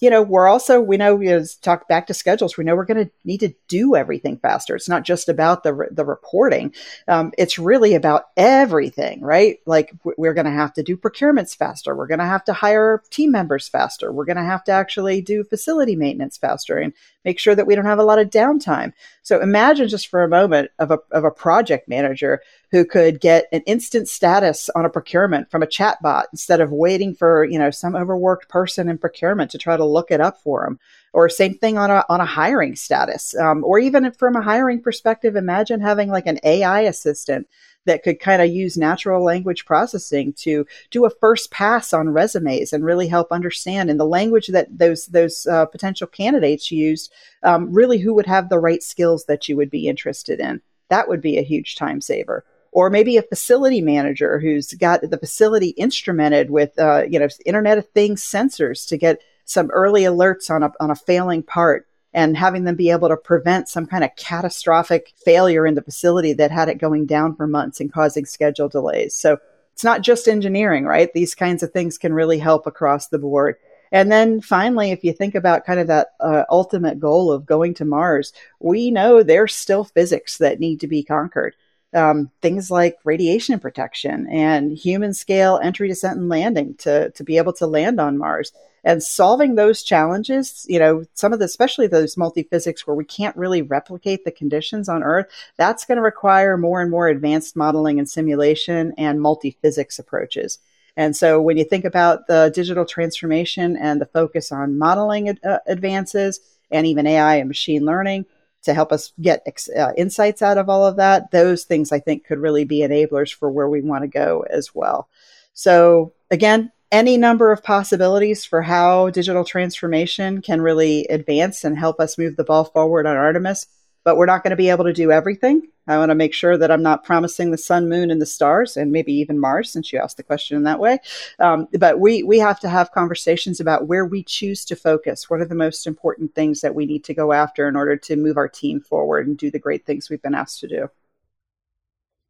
you 0.00 0.10
know, 0.10 0.22
we're 0.22 0.48
also, 0.48 0.80
we 0.80 0.96
know, 0.96 1.14
we 1.14 1.26
know, 1.26 1.44
talk 1.62 1.88
back 1.88 2.06
to 2.06 2.14
schedules. 2.14 2.56
We 2.56 2.64
know 2.64 2.76
we're 2.76 2.84
going 2.84 3.06
to 3.06 3.10
need 3.24 3.40
to 3.40 3.54
do 3.68 3.96
everything 3.96 4.38
faster. 4.38 4.76
It's 4.76 4.88
not 4.88 5.04
just 5.04 5.28
about 5.28 5.62
the, 5.62 5.88
the 5.90 6.04
reporting. 6.04 6.74
Um, 7.06 7.32
it's 7.36 7.58
really 7.58 7.94
about 7.94 8.24
everything, 8.36 9.20
right? 9.20 9.58
Like 9.66 9.92
we're 10.16 10.34
going 10.34 10.46
to 10.46 10.50
have 10.50 10.72
to 10.74 10.82
do 10.82 10.96
procurements 10.96 11.56
faster. 11.56 11.94
We're 11.94 12.06
going 12.06 12.18
to 12.18 12.24
have 12.24 12.44
to 12.44 12.52
hire 12.52 13.02
team 13.10 13.32
members 13.32 13.68
faster. 13.68 14.12
We're 14.12 14.24
going 14.24 14.36
to 14.36 14.42
have 14.42 14.64
to 14.64 14.72
actually 14.72 15.20
do 15.20 15.44
facility 15.44 15.96
maintenance 15.96 16.36
faster 16.36 16.78
and 16.78 16.92
make 17.24 17.38
sure 17.38 17.54
that 17.54 17.66
we 17.66 17.74
don't 17.74 17.84
have 17.84 17.98
a 17.98 18.04
lot 18.04 18.18
of 18.18 18.30
downtime. 18.30 18.92
So 19.22 19.40
imagine 19.40 19.88
just 19.88 20.08
for 20.08 20.22
a 20.22 20.28
moment 20.28 20.70
of 20.78 20.90
a, 20.90 20.98
of 21.10 21.24
a 21.24 21.30
project 21.30 21.88
manager 21.88 22.40
who 22.70 22.84
could 22.84 23.20
get 23.20 23.46
an 23.52 23.62
instant 23.62 24.08
status 24.08 24.70
on 24.74 24.84
a 24.84 24.90
procurement 24.90 25.50
from 25.50 25.62
a 25.62 25.66
chatbot 25.66 26.24
instead 26.32 26.60
of 26.60 26.70
waiting 26.72 27.14
for, 27.14 27.44
you 27.44 27.58
know, 27.58 27.70
some 27.70 27.96
overworked 27.96 28.48
person 28.48 28.88
in 28.88 28.98
procurement 28.98 29.50
to 29.50 29.58
try 29.58 29.76
to 29.76 29.84
look 29.84 30.10
it 30.10 30.20
up 30.20 30.40
for 30.42 30.64
them. 30.64 30.78
Or 31.12 31.28
same 31.28 31.54
thing 31.54 31.78
on 31.78 31.90
a, 31.90 32.04
on 32.08 32.20
a 32.20 32.26
hiring 32.26 32.76
status. 32.76 33.34
Um, 33.36 33.64
or 33.64 33.78
even 33.78 34.10
from 34.12 34.36
a 34.36 34.42
hiring 34.42 34.82
perspective, 34.82 35.36
imagine 35.36 35.80
having 35.80 36.10
like 36.10 36.26
an 36.26 36.38
AI 36.44 36.80
assistant 36.82 37.48
that 37.86 38.02
could 38.02 38.20
kind 38.20 38.42
of 38.42 38.48
use 38.48 38.76
natural 38.76 39.24
language 39.24 39.64
processing 39.64 40.32
to 40.34 40.66
do 40.90 41.06
a 41.06 41.10
first 41.10 41.50
pass 41.50 41.92
on 41.92 42.10
resumes 42.10 42.72
and 42.72 42.84
really 42.84 43.08
help 43.08 43.32
understand 43.32 43.88
in 43.88 43.96
the 43.96 44.04
language 44.04 44.48
that 44.48 44.66
those 44.78 45.06
those 45.06 45.46
uh, 45.46 45.64
potential 45.66 46.06
candidates 46.06 46.70
used, 46.70 47.10
um, 47.42 47.72
really 47.72 47.98
who 47.98 48.14
would 48.14 48.26
have 48.26 48.48
the 48.48 48.58
right 48.58 48.82
skills 48.82 49.24
that 49.24 49.48
you 49.48 49.56
would 49.56 49.70
be 49.70 49.88
interested 49.88 50.38
in. 50.38 50.60
That 50.90 51.08
would 51.08 51.22
be 51.22 51.38
a 51.38 51.42
huge 51.42 51.76
time 51.76 52.00
saver 52.00 52.44
or 52.72 52.90
maybe 52.90 53.16
a 53.16 53.22
facility 53.22 53.80
manager 53.80 54.38
who's 54.38 54.72
got 54.74 55.00
the 55.00 55.18
facility 55.18 55.74
instrumented 55.78 56.50
with 56.50 56.78
uh, 56.78 57.04
you 57.08 57.18
know 57.18 57.28
internet 57.46 57.78
of 57.78 57.88
things 57.88 58.22
sensors 58.22 58.86
to 58.86 58.96
get 58.96 59.20
some 59.48 59.70
early 59.70 60.02
alerts 60.02 60.50
on 60.50 60.62
a, 60.62 60.70
on 60.78 60.90
a 60.90 60.94
failing 60.94 61.42
part 61.42 61.88
and 62.12 62.36
having 62.36 62.64
them 62.64 62.76
be 62.76 62.90
able 62.90 63.08
to 63.08 63.16
prevent 63.16 63.68
some 63.68 63.86
kind 63.86 64.04
of 64.04 64.14
catastrophic 64.16 65.14
failure 65.24 65.66
in 65.66 65.74
the 65.74 65.82
facility 65.82 66.34
that 66.34 66.50
had 66.50 66.68
it 66.68 66.76
going 66.76 67.06
down 67.06 67.34
for 67.34 67.46
months 67.46 67.80
and 67.80 67.92
causing 67.92 68.26
schedule 68.26 68.68
delays. 68.68 69.14
So 69.14 69.38
it's 69.72 69.84
not 69.84 70.02
just 70.02 70.28
engineering 70.28 70.84
right? 70.84 71.10
These 71.14 71.34
kinds 71.34 71.62
of 71.62 71.72
things 71.72 71.96
can 71.96 72.12
really 72.12 72.38
help 72.38 72.66
across 72.66 73.08
the 73.08 73.18
board. 73.18 73.56
And 73.90 74.12
then 74.12 74.42
finally, 74.42 74.90
if 74.90 75.02
you 75.02 75.14
think 75.14 75.34
about 75.34 75.64
kind 75.64 75.80
of 75.80 75.86
that 75.86 76.08
uh, 76.20 76.44
ultimate 76.50 77.00
goal 77.00 77.32
of 77.32 77.46
going 77.46 77.72
to 77.74 77.86
Mars, 77.86 78.34
we 78.60 78.90
know 78.90 79.22
there's 79.22 79.54
still 79.54 79.84
physics 79.84 80.36
that 80.38 80.60
need 80.60 80.80
to 80.80 80.86
be 80.86 81.02
conquered 81.02 81.56
um, 81.98 82.30
things 82.40 82.70
like 82.70 82.96
radiation 83.04 83.58
protection 83.58 84.28
and 84.28 84.72
human 84.72 85.12
scale 85.12 85.58
entry, 85.62 85.88
descent, 85.88 86.18
and 86.18 86.28
landing 86.28 86.74
to, 86.76 87.10
to 87.10 87.24
be 87.24 87.36
able 87.36 87.52
to 87.54 87.66
land 87.66 88.00
on 88.00 88.16
Mars. 88.16 88.52
And 88.84 89.02
solving 89.02 89.56
those 89.56 89.82
challenges, 89.82 90.64
you 90.68 90.78
know, 90.78 91.04
some 91.12 91.32
of 91.32 91.40
the, 91.40 91.44
especially 91.44 91.88
those 91.88 92.16
multi 92.16 92.44
physics 92.44 92.86
where 92.86 92.94
we 92.96 93.04
can't 93.04 93.36
really 93.36 93.60
replicate 93.60 94.24
the 94.24 94.30
conditions 94.30 94.88
on 94.88 95.02
Earth, 95.02 95.26
that's 95.56 95.84
going 95.84 95.96
to 95.96 96.02
require 96.02 96.56
more 96.56 96.80
and 96.80 96.90
more 96.90 97.08
advanced 97.08 97.56
modeling 97.56 97.98
and 97.98 98.08
simulation 98.08 98.94
and 98.96 99.20
multi 99.20 99.58
physics 99.60 99.98
approaches. 99.98 100.58
And 100.96 101.16
so 101.16 101.42
when 101.42 101.56
you 101.56 101.64
think 101.64 101.84
about 101.84 102.28
the 102.28 102.50
digital 102.54 102.84
transformation 102.84 103.76
and 103.76 104.00
the 104.00 104.06
focus 104.06 104.50
on 104.52 104.78
modeling 104.78 105.38
uh, 105.44 105.58
advances 105.66 106.40
and 106.70 106.86
even 106.86 107.06
AI 107.06 107.36
and 107.36 107.48
machine 107.48 107.84
learning, 107.84 108.26
to 108.62 108.74
help 108.74 108.92
us 108.92 109.12
get 109.20 109.46
uh, 109.76 109.92
insights 109.96 110.42
out 110.42 110.58
of 110.58 110.68
all 110.68 110.86
of 110.86 110.96
that, 110.96 111.30
those 111.30 111.64
things 111.64 111.92
I 111.92 112.00
think 112.00 112.24
could 112.24 112.38
really 112.38 112.64
be 112.64 112.80
enablers 112.80 113.32
for 113.32 113.50
where 113.50 113.68
we 113.68 113.80
want 113.80 114.02
to 114.02 114.08
go 114.08 114.44
as 114.50 114.74
well. 114.74 115.08
So, 115.54 116.12
again, 116.30 116.72
any 116.90 117.16
number 117.16 117.52
of 117.52 117.62
possibilities 117.62 118.44
for 118.44 118.62
how 118.62 119.10
digital 119.10 119.44
transformation 119.44 120.40
can 120.40 120.62
really 120.62 121.06
advance 121.06 121.64
and 121.64 121.78
help 121.78 122.00
us 122.00 122.18
move 122.18 122.36
the 122.36 122.44
ball 122.44 122.64
forward 122.64 123.06
on 123.06 123.16
Artemis 123.16 123.66
but 124.08 124.16
we're 124.16 124.24
not 124.24 124.42
going 124.42 124.52
to 124.52 124.56
be 124.56 124.70
able 124.70 124.86
to 124.86 124.92
do 124.94 125.12
everything. 125.12 125.68
I 125.86 125.98
want 125.98 126.08
to 126.08 126.14
make 126.14 126.32
sure 126.32 126.56
that 126.56 126.70
I'm 126.70 126.82
not 126.82 127.04
promising 127.04 127.50
the 127.50 127.58
sun, 127.58 127.90
moon, 127.90 128.10
and 128.10 128.22
the 128.22 128.24
stars, 128.24 128.74
and 128.74 128.90
maybe 128.90 129.12
even 129.12 129.38
Mars, 129.38 129.70
since 129.70 129.92
you 129.92 129.98
asked 129.98 130.16
the 130.16 130.22
question 130.22 130.56
in 130.56 130.62
that 130.62 130.80
way. 130.80 130.98
Um, 131.40 131.68
but 131.78 132.00
we 132.00 132.22
we 132.22 132.38
have 132.38 132.58
to 132.60 132.70
have 132.70 132.92
conversations 132.92 133.60
about 133.60 133.86
where 133.86 134.06
we 134.06 134.22
choose 134.24 134.64
to 134.64 134.76
focus. 134.76 135.28
What 135.28 135.42
are 135.42 135.44
the 135.44 135.54
most 135.54 135.86
important 135.86 136.34
things 136.34 136.62
that 136.62 136.74
we 136.74 136.86
need 136.86 137.04
to 137.04 137.12
go 137.12 137.32
after 137.32 137.68
in 137.68 137.76
order 137.76 137.98
to 137.98 138.16
move 138.16 138.38
our 138.38 138.48
team 138.48 138.80
forward 138.80 139.26
and 139.26 139.36
do 139.36 139.50
the 139.50 139.58
great 139.58 139.84
things 139.84 140.08
we've 140.08 140.22
been 140.22 140.34
asked 140.34 140.60
to 140.60 140.68
do? 140.68 140.88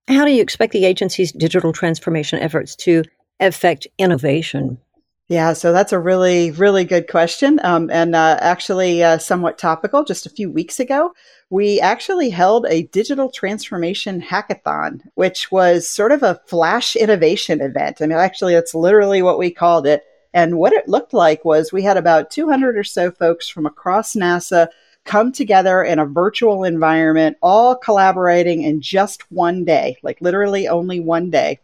How 0.09 0.25
do 0.25 0.33
you 0.33 0.43
expect 0.43 0.73
the 0.73 0.85
agency's 0.85 1.31
digital 1.31 1.73
transformation 1.73 2.41
efforts 2.41 2.75
to 2.87 3.05
affect 3.39 3.87
innovation? 3.99 4.79
Yeah, 5.29 5.53
so 5.53 5.75
that's 5.75 5.93
a 5.93 5.99
really, 5.99 6.53
really 6.53 6.87
good 6.87 7.07
question, 7.07 7.61
um, 7.63 7.91
and 7.91 8.17
uh, 8.17 8.39
actually 8.41 9.03
uh, 9.03 9.19
somewhat 9.19 9.59
topical. 9.59 10.03
Just 10.03 10.25
a 10.25 10.31
few 10.31 10.51
weeks 10.51 10.81
ago, 10.81 11.13
we 11.51 11.79
actually 11.81 12.31
held 12.31 12.65
a 12.67 12.85
digital 12.85 13.31
transformation 13.31 14.23
hackathon, 14.23 15.03
which 15.17 15.53
was 15.53 15.87
sort 15.87 16.13
of 16.13 16.23
a 16.23 16.41
flash 16.47 16.97
innovation 16.97 17.61
event. 17.61 18.01
I 18.01 18.07
mean, 18.07 18.17
actually, 18.17 18.55
that's 18.55 18.75
literally 18.75 19.21
what 19.21 19.39
we 19.39 19.51
called 19.51 19.87
it. 19.87 20.03
And 20.33 20.57
what 20.57 20.73
it 20.73 20.89
looked 20.89 21.13
like 21.13 21.45
was 21.45 21.73
we 21.75 21.83
had 21.83 21.99
about 21.99 22.31
200 22.31 22.79
or 22.79 22.85
so 22.85 23.11
folks 23.11 23.51
from 23.51 23.67
across 23.67 24.15
NASA 24.15 24.69
come 25.05 25.31
together 25.31 25.83
in 25.83 25.99
a 25.99 26.07
virtual 26.07 26.65
environment, 26.65 27.37
all 27.43 27.77
collaborating 27.77 28.63
in 28.63 28.81
just 28.81 29.31
one 29.31 29.67
day, 29.67 29.99
like 30.03 30.23
literally 30.23 30.69
only 30.69 31.01
one 31.01 31.29
day 31.29 31.61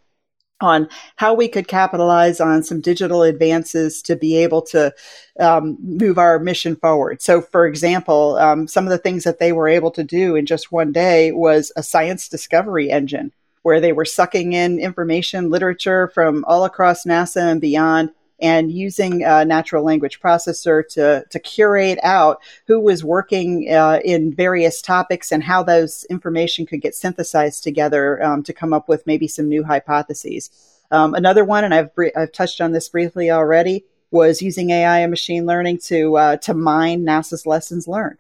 on 0.65 0.89
how 1.17 1.35
we 1.35 1.47
could 1.47 1.69
capitalize 1.69 2.41
on 2.41 2.63
some 2.63 2.81
digital 2.81 3.23
advances 3.23 4.03
to 4.03 4.17
be 4.17 4.37
able 4.37 4.63
to 4.63 4.93
um, 5.39 5.77
move 5.81 6.19
our 6.19 6.39
mission 6.39 6.75
forward. 6.77 7.23
So, 7.23 7.41
for 7.41 7.67
example, 7.67 8.37
um, 8.37 8.67
some 8.67 8.85
of 8.85 8.91
the 8.91 8.99
things 8.99 9.25
that 9.25 9.39
they 9.39 9.53
were 9.53 9.69
able 9.69 9.91
to 9.93 10.03
do 10.03 10.35
in 10.35 10.47
just 10.47 10.73
one 10.73 10.93
day 10.93 11.33
was 11.33 11.71
a 11.77 11.83
science 11.83 12.29
discovery 12.29 12.91
engine 12.91 13.33
where 13.63 13.81
they 13.81 13.93
were 13.93 14.05
sucking 14.05 14.53
in 14.53 14.79
information, 14.79 15.51
literature 15.51 16.09
from 16.09 16.45
all 16.47 16.65
across 16.65 17.05
NASA 17.05 17.51
and 17.51 17.61
beyond 17.61 18.11
and 18.41 18.73
using 18.73 19.23
a 19.23 19.45
natural 19.45 19.85
language 19.85 20.21
processor 20.21 20.87
to, 20.89 21.25
to 21.31 21.39
curate 21.39 21.99
out 22.03 22.43
who 22.67 22.81
was 22.81 23.05
working 23.05 23.73
uh, 23.73 24.01
in 24.05 24.35
various 24.35 24.83
topics 24.83 25.31
and 25.31 25.43
how 25.43 25.63
those 25.63 26.05
information 26.11 26.67
could 26.67 26.81
get 26.81 26.95
synthesized 26.95 27.63
together 27.63 28.23
um, 28.23 28.43
to 28.43 28.53
come 28.53 28.73
up 28.73 28.89
with 28.89 29.07
maybe 29.07 29.29
some 29.29 29.49
new 29.49 29.63
hypotheses. 29.63 30.51
Um, 30.91 31.15
another 31.15 31.45
one, 31.45 31.65
and 31.65 31.75
I've, 31.75 31.91
I've 32.17 32.33
touched 32.33 32.61
on 32.61 32.73
this 32.73 32.89
briefly 32.89 33.31
already, 33.31 33.85
was 34.11 34.43
using 34.43 34.71
AI 34.71 35.01
and 35.01 35.11
machine 35.11 35.47
learning 35.47 35.79
to, 35.79 36.17
uh, 36.17 36.37
to 36.39 36.55
mine 36.55 37.05
NASA's 37.05 37.47
lessons 37.47 37.89
learned. 37.89 38.19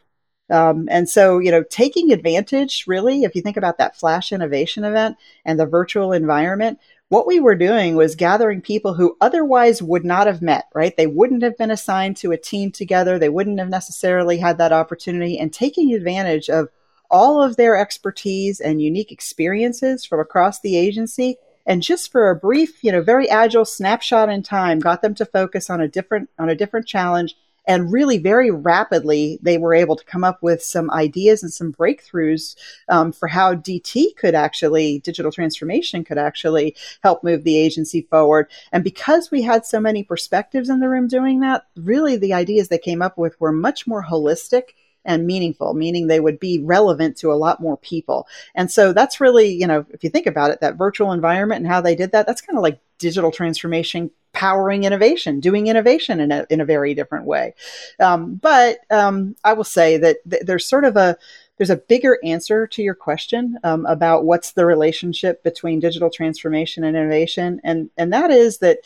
Um, 0.50 0.88
and 0.90 1.08
so, 1.08 1.38
you 1.38 1.50
know, 1.50 1.62
taking 1.62 2.12
advantage 2.12 2.84
really, 2.86 3.22
if 3.22 3.34
you 3.34 3.42
think 3.42 3.56
about 3.56 3.78
that 3.78 3.96
flash 3.96 4.32
innovation 4.32 4.84
event 4.84 5.16
and 5.44 5.58
the 5.58 5.66
virtual 5.66 6.12
environment, 6.12 6.78
what 7.08 7.26
we 7.26 7.40
were 7.40 7.54
doing 7.54 7.96
was 7.96 8.14
gathering 8.14 8.60
people 8.60 8.94
who 8.94 9.16
otherwise 9.20 9.82
would 9.82 10.04
not 10.04 10.26
have 10.26 10.42
met, 10.42 10.66
right? 10.74 10.96
They 10.96 11.06
wouldn't 11.06 11.42
have 11.42 11.56
been 11.56 11.70
assigned 11.70 12.16
to 12.18 12.32
a 12.32 12.36
team 12.36 12.72
together. 12.72 13.18
They 13.18 13.28
wouldn't 13.28 13.58
have 13.58 13.68
necessarily 13.68 14.38
had 14.38 14.58
that 14.58 14.72
opportunity 14.72 15.38
and 15.38 15.52
taking 15.52 15.94
advantage 15.94 16.48
of 16.50 16.68
all 17.10 17.42
of 17.42 17.56
their 17.56 17.76
expertise 17.76 18.60
and 18.60 18.82
unique 18.82 19.12
experiences 19.12 20.04
from 20.04 20.20
across 20.20 20.60
the 20.60 20.76
agency 20.76 21.36
and 21.66 21.82
just 21.82 22.12
for 22.12 22.30
a 22.30 22.36
brief, 22.36 22.82
you 22.82 22.92
know, 22.92 23.00
very 23.00 23.28
agile 23.30 23.64
snapshot 23.64 24.28
in 24.28 24.42
time 24.42 24.78
got 24.78 25.02
them 25.02 25.14
to 25.14 25.24
focus 25.24 25.70
on 25.70 25.80
a 25.80 25.88
different 25.88 26.28
on 26.38 26.48
a 26.48 26.54
different 26.54 26.86
challenge 26.86 27.36
and 27.66 27.92
really, 27.92 28.18
very 28.18 28.50
rapidly, 28.50 29.38
they 29.42 29.58
were 29.58 29.74
able 29.74 29.96
to 29.96 30.04
come 30.04 30.24
up 30.24 30.42
with 30.42 30.62
some 30.62 30.90
ideas 30.90 31.42
and 31.42 31.52
some 31.52 31.72
breakthroughs 31.72 32.56
um, 32.88 33.12
for 33.12 33.28
how 33.28 33.54
DT 33.54 34.16
could 34.16 34.34
actually, 34.34 34.98
digital 35.00 35.32
transformation 35.32 36.04
could 36.04 36.18
actually 36.18 36.76
help 37.02 37.24
move 37.24 37.44
the 37.44 37.56
agency 37.56 38.02
forward. 38.02 38.50
And 38.72 38.84
because 38.84 39.30
we 39.30 39.42
had 39.42 39.64
so 39.64 39.80
many 39.80 40.02
perspectives 40.02 40.68
in 40.68 40.80
the 40.80 40.88
room 40.88 41.08
doing 41.08 41.40
that, 41.40 41.66
really 41.76 42.16
the 42.16 42.34
ideas 42.34 42.68
they 42.68 42.78
came 42.78 43.02
up 43.02 43.16
with 43.16 43.40
were 43.40 43.52
much 43.52 43.86
more 43.86 44.04
holistic 44.04 44.70
and 45.04 45.26
meaningful, 45.26 45.74
meaning 45.74 46.06
they 46.06 46.20
would 46.20 46.40
be 46.40 46.58
relevant 46.58 47.16
to 47.18 47.32
a 47.32 47.34
lot 47.34 47.60
more 47.60 47.76
people. 47.76 48.26
And 48.54 48.70
so 48.70 48.92
that's 48.92 49.20
really, 49.20 49.48
you 49.52 49.66
know, 49.66 49.84
if 49.90 50.02
you 50.02 50.10
think 50.10 50.26
about 50.26 50.50
it, 50.50 50.60
that 50.60 50.76
virtual 50.76 51.12
environment 51.12 51.60
and 51.60 51.66
how 51.66 51.80
they 51.80 51.94
did 51.94 52.12
that, 52.12 52.26
that's 52.26 52.40
kind 52.40 52.56
of 52.56 52.62
like 52.62 52.80
digital 52.98 53.30
transformation 53.30 54.10
powering 54.32 54.84
innovation, 54.84 55.40
doing 55.40 55.68
innovation 55.68 56.20
in 56.20 56.32
a, 56.32 56.46
in 56.50 56.60
a 56.60 56.64
very 56.64 56.92
different 56.92 57.24
way. 57.24 57.54
Um, 58.00 58.34
but 58.34 58.78
um, 58.90 59.36
I 59.44 59.52
will 59.54 59.64
say 59.64 59.96
that 59.98 60.16
th- 60.28 60.42
there's 60.44 60.66
sort 60.66 60.84
of 60.84 60.96
a 60.96 61.16
there's 61.56 61.70
a 61.70 61.76
bigger 61.76 62.18
answer 62.24 62.66
to 62.66 62.82
your 62.82 62.96
question 62.96 63.56
um, 63.62 63.86
about 63.86 64.24
what's 64.24 64.52
the 64.52 64.66
relationship 64.66 65.44
between 65.44 65.78
digital 65.78 66.10
transformation 66.10 66.82
and 66.82 66.96
innovation, 66.96 67.60
and 67.62 67.90
and 67.96 68.12
that 68.12 68.30
is 68.30 68.58
that 68.58 68.78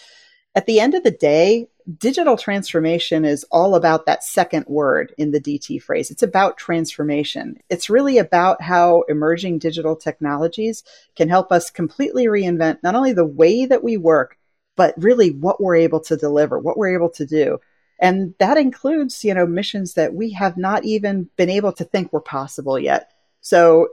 at 0.54 0.66
the 0.66 0.80
end 0.80 0.94
of 0.94 1.02
the 1.02 1.10
day, 1.10 1.68
digital 1.96 2.36
transformation 2.36 3.24
is 3.24 3.44
all 3.50 3.74
about 3.74 4.04
that 4.06 4.22
second 4.22 4.66
word 4.66 5.14
in 5.16 5.30
the 5.30 5.40
DT 5.40 5.80
phrase. 5.82 6.10
It's 6.10 6.22
about 6.22 6.58
transformation. 6.58 7.58
It's 7.70 7.88
really 7.88 8.18
about 8.18 8.60
how 8.60 9.02
emerging 9.08 9.58
digital 9.58 9.96
technologies 9.96 10.84
can 11.16 11.28
help 11.28 11.50
us 11.50 11.70
completely 11.70 12.26
reinvent 12.26 12.82
not 12.82 12.94
only 12.94 13.12
the 13.12 13.24
way 13.24 13.64
that 13.64 13.82
we 13.82 13.96
work, 13.96 14.36
but 14.76 14.94
really 14.98 15.30
what 15.30 15.60
we're 15.60 15.76
able 15.76 16.00
to 16.00 16.16
deliver, 16.16 16.58
what 16.58 16.76
we're 16.76 16.94
able 16.94 17.10
to 17.10 17.26
do. 17.26 17.58
And 17.98 18.34
that 18.38 18.58
includes, 18.58 19.24
you 19.24 19.34
know, 19.34 19.46
missions 19.46 19.94
that 19.94 20.14
we 20.14 20.32
have 20.32 20.56
not 20.56 20.84
even 20.84 21.28
been 21.36 21.50
able 21.50 21.72
to 21.72 21.84
think 21.84 22.12
were 22.12 22.20
possible 22.20 22.78
yet. 22.78 23.10
So 23.40 23.88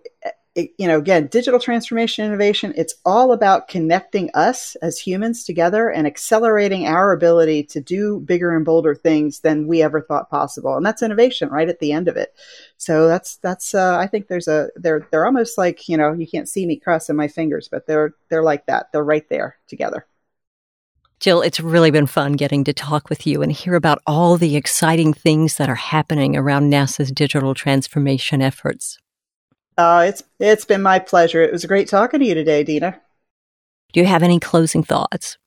you 0.55 0.87
know, 0.87 0.97
again, 0.97 1.27
digital 1.27 1.59
transformation 1.59 2.25
innovation, 2.25 2.73
it's 2.77 2.95
all 3.05 3.33
about 3.33 3.67
connecting 3.67 4.29
us 4.33 4.75
as 4.81 4.97
humans 4.97 5.43
together 5.43 5.89
and 5.89 6.07
accelerating 6.07 6.87
our 6.87 7.11
ability 7.11 7.63
to 7.63 7.81
do 7.81 8.21
bigger 8.21 8.55
and 8.55 8.63
bolder 8.63 8.95
things 8.95 9.41
than 9.41 9.67
we 9.67 9.81
ever 9.81 10.01
thought 10.01 10.29
possible. 10.29 10.77
And 10.77 10.85
that's 10.85 11.03
innovation 11.03 11.49
right 11.49 11.67
at 11.67 11.79
the 11.79 11.91
end 11.91 12.07
of 12.07 12.15
it. 12.15 12.33
So 12.77 13.07
that's, 13.07 13.35
that's, 13.37 13.75
uh, 13.75 13.97
I 13.97 14.07
think 14.07 14.27
there's 14.27 14.47
a, 14.47 14.69
they're, 14.77 15.05
they're 15.11 15.25
almost 15.25 15.57
like, 15.57 15.89
you 15.89 15.97
know, 15.97 16.13
you 16.13 16.25
can't 16.25 16.47
see 16.47 16.65
me 16.65 16.77
crossing 16.77 17.17
my 17.17 17.27
fingers, 17.27 17.67
but 17.67 17.85
they're, 17.85 18.13
they're 18.29 18.43
like 18.43 18.65
that. 18.67 18.91
They're 18.93 19.03
right 19.03 19.27
there 19.29 19.57
together. 19.67 20.05
Jill, 21.19 21.41
it's 21.41 21.59
really 21.59 21.91
been 21.91 22.07
fun 22.07 22.33
getting 22.33 22.63
to 22.65 22.73
talk 22.73 23.09
with 23.09 23.25
you 23.27 23.41
and 23.41 23.51
hear 23.51 23.75
about 23.75 23.99
all 24.05 24.37
the 24.37 24.55
exciting 24.55 25.13
things 25.13 25.57
that 25.57 25.69
are 25.69 25.75
happening 25.75 26.35
around 26.35 26.71
NASA's 26.71 27.11
digital 27.11 27.53
transformation 27.53 28.41
efforts. 28.41 28.99
Uh, 29.77 30.05
it's 30.07 30.23
it's 30.39 30.65
been 30.65 30.81
my 30.81 30.99
pleasure. 30.99 31.41
It 31.41 31.51
was 31.51 31.65
great 31.65 31.89
talking 31.89 32.19
to 32.19 32.25
you 32.25 32.33
today, 32.33 32.63
Deana. 32.63 32.99
Do 33.93 33.99
you 33.99 34.05
have 34.05 34.23
any 34.23 34.39
closing 34.39 34.83
thoughts? 34.83 35.37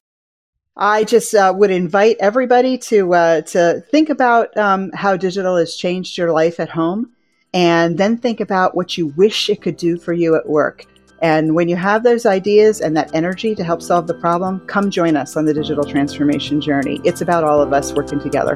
I 0.76 1.04
just 1.04 1.34
uh, 1.34 1.52
would 1.56 1.70
invite 1.70 2.16
everybody 2.20 2.78
to 2.78 3.14
uh, 3.14 3.40
to 3.42 3.82
think 3.90 4.10
about 4.10 4.56
um, 4.56 4.90
how 4.92 5.16
digital 5.16 5.56
has 5.56 5.76
changed 5.76 6.16
your 6.16 6.32
life 6.32 6.60
at 6.60 6.68
home, 6.68 7.12
and 7.52 7.98
then 7.98 8.16
think 8.16 8.40
about 8.40 8.76
what 8.76 8.96
you 8.96 9.08
wish 9.08 9.50
it 9.50 9.60
could 9.60 9.76
do 9.76 9.98
for 9.98 10.12
you 10.12 10.36
at 10.36 10.48
work. 10.48 10.84
And 11.20 11.54
when 11.56 11.68
you 11.68 11.74
have 11.74 12.04
those 12.04 12.26
ideas 12.26 12.80
and 12.80 12.96
that 12.96 13.12
energy 13.12 13.54
to 13.56 13.64
help 13.64 13.82
solve 13.82 14.06
the 14.06 14.14
problem, 14.14 14.60
come 14.66 14.88
join 14.88 15.16
us 15.16 15.36
on 15.36 15.46
the 15.46 15.54
digital 15.54 15.84
transformation 15.84 16.60
journey. 16.60 17.00
It's 17.02 17.22
about 17.22 17.42
all 17.42 17.60
of 17.60 17.72
us 17.72 17.92
working 17.92 18.20
together. 18.20 18.54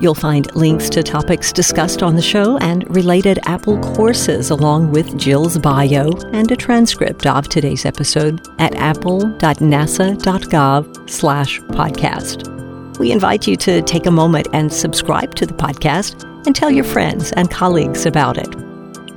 You'll 0.00 0.14
find 0.14 0.54
links 0.56 0.88
to 0.90 1.02
topics 1.02 1.52
discussed 1.52 2.02
on 2.02 2.16
the 2.16 2.22
show 2.22 2.56
and 2.58 2.88
related 2.94 3.38
APPEL 3.44 3.82
courses 3.94 4.48
along 4.48 4.92
with 4.92 5.18
Jill's 5.18 5.58
bio 5.58 6.12
and 6.32 6.50
a 6.50 6.56
transcript 6.56 7.26
of 7.26 7.48
today's 7.48 7.84
episode 7.84 8.40
at 8.58 8.74
appel.nasa.gov 8.76 11.10
slash 11.10 11.60
podcast. 11.60 12.98
We 12.98 13.12
invite 13.12 13.46
you 13.46 13.56
to 13.56 13.82
take 13.82 14.06
a 14.06 14.10
moment 14.10 14.48
and 14.54 14.72
subscribe 14.72 15.34
to 15.36 15.44
the 15.44 15.54
podcast 15.54 16.24
and 16.46 16.56
tell 16.56 16.70
your 16.70 16.84
friends 16.84 17.32
and 17.32 17.50
colleagues 17.50 18.06
about 18.06 18.38
it. 18.38 18.69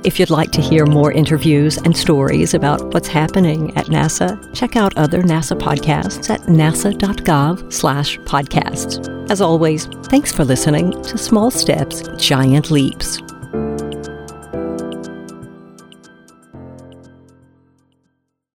If 0.04 0.20
you'd 0.20 0.28
like 0.28 0.52
to 0.52 0.60
hear 0.60 0.84
more 0.84 1.10
interviews 1.10 1.78
and 1.78 1.96
stories 1.96 2.52
about 2.52 2.92
what's 2.92 3.08
happening 3.08 3.74
at 3.74 3.86
NASA, 3.86 4.38
check 4.54 4.76
out 4.76 4.94
other 4.98 5.22
NASA 5.22 5.58
podcasts 5.58 6.28
at 6.28 6.42
nasa.gov 6.42 7.72
slash 7.72 8.18
podcasts. 8.20 9.30
As 9.30 9.40
always, 9.40 9.86
thanks 10.10 10.30
for 10.30 10.44
listening 10.44 10.90
to 11.04 11.16
Small 11.16 11.50
Steps, 11.50 12.02
Giant 12.18 12.70
Leaps. 12.70 13.22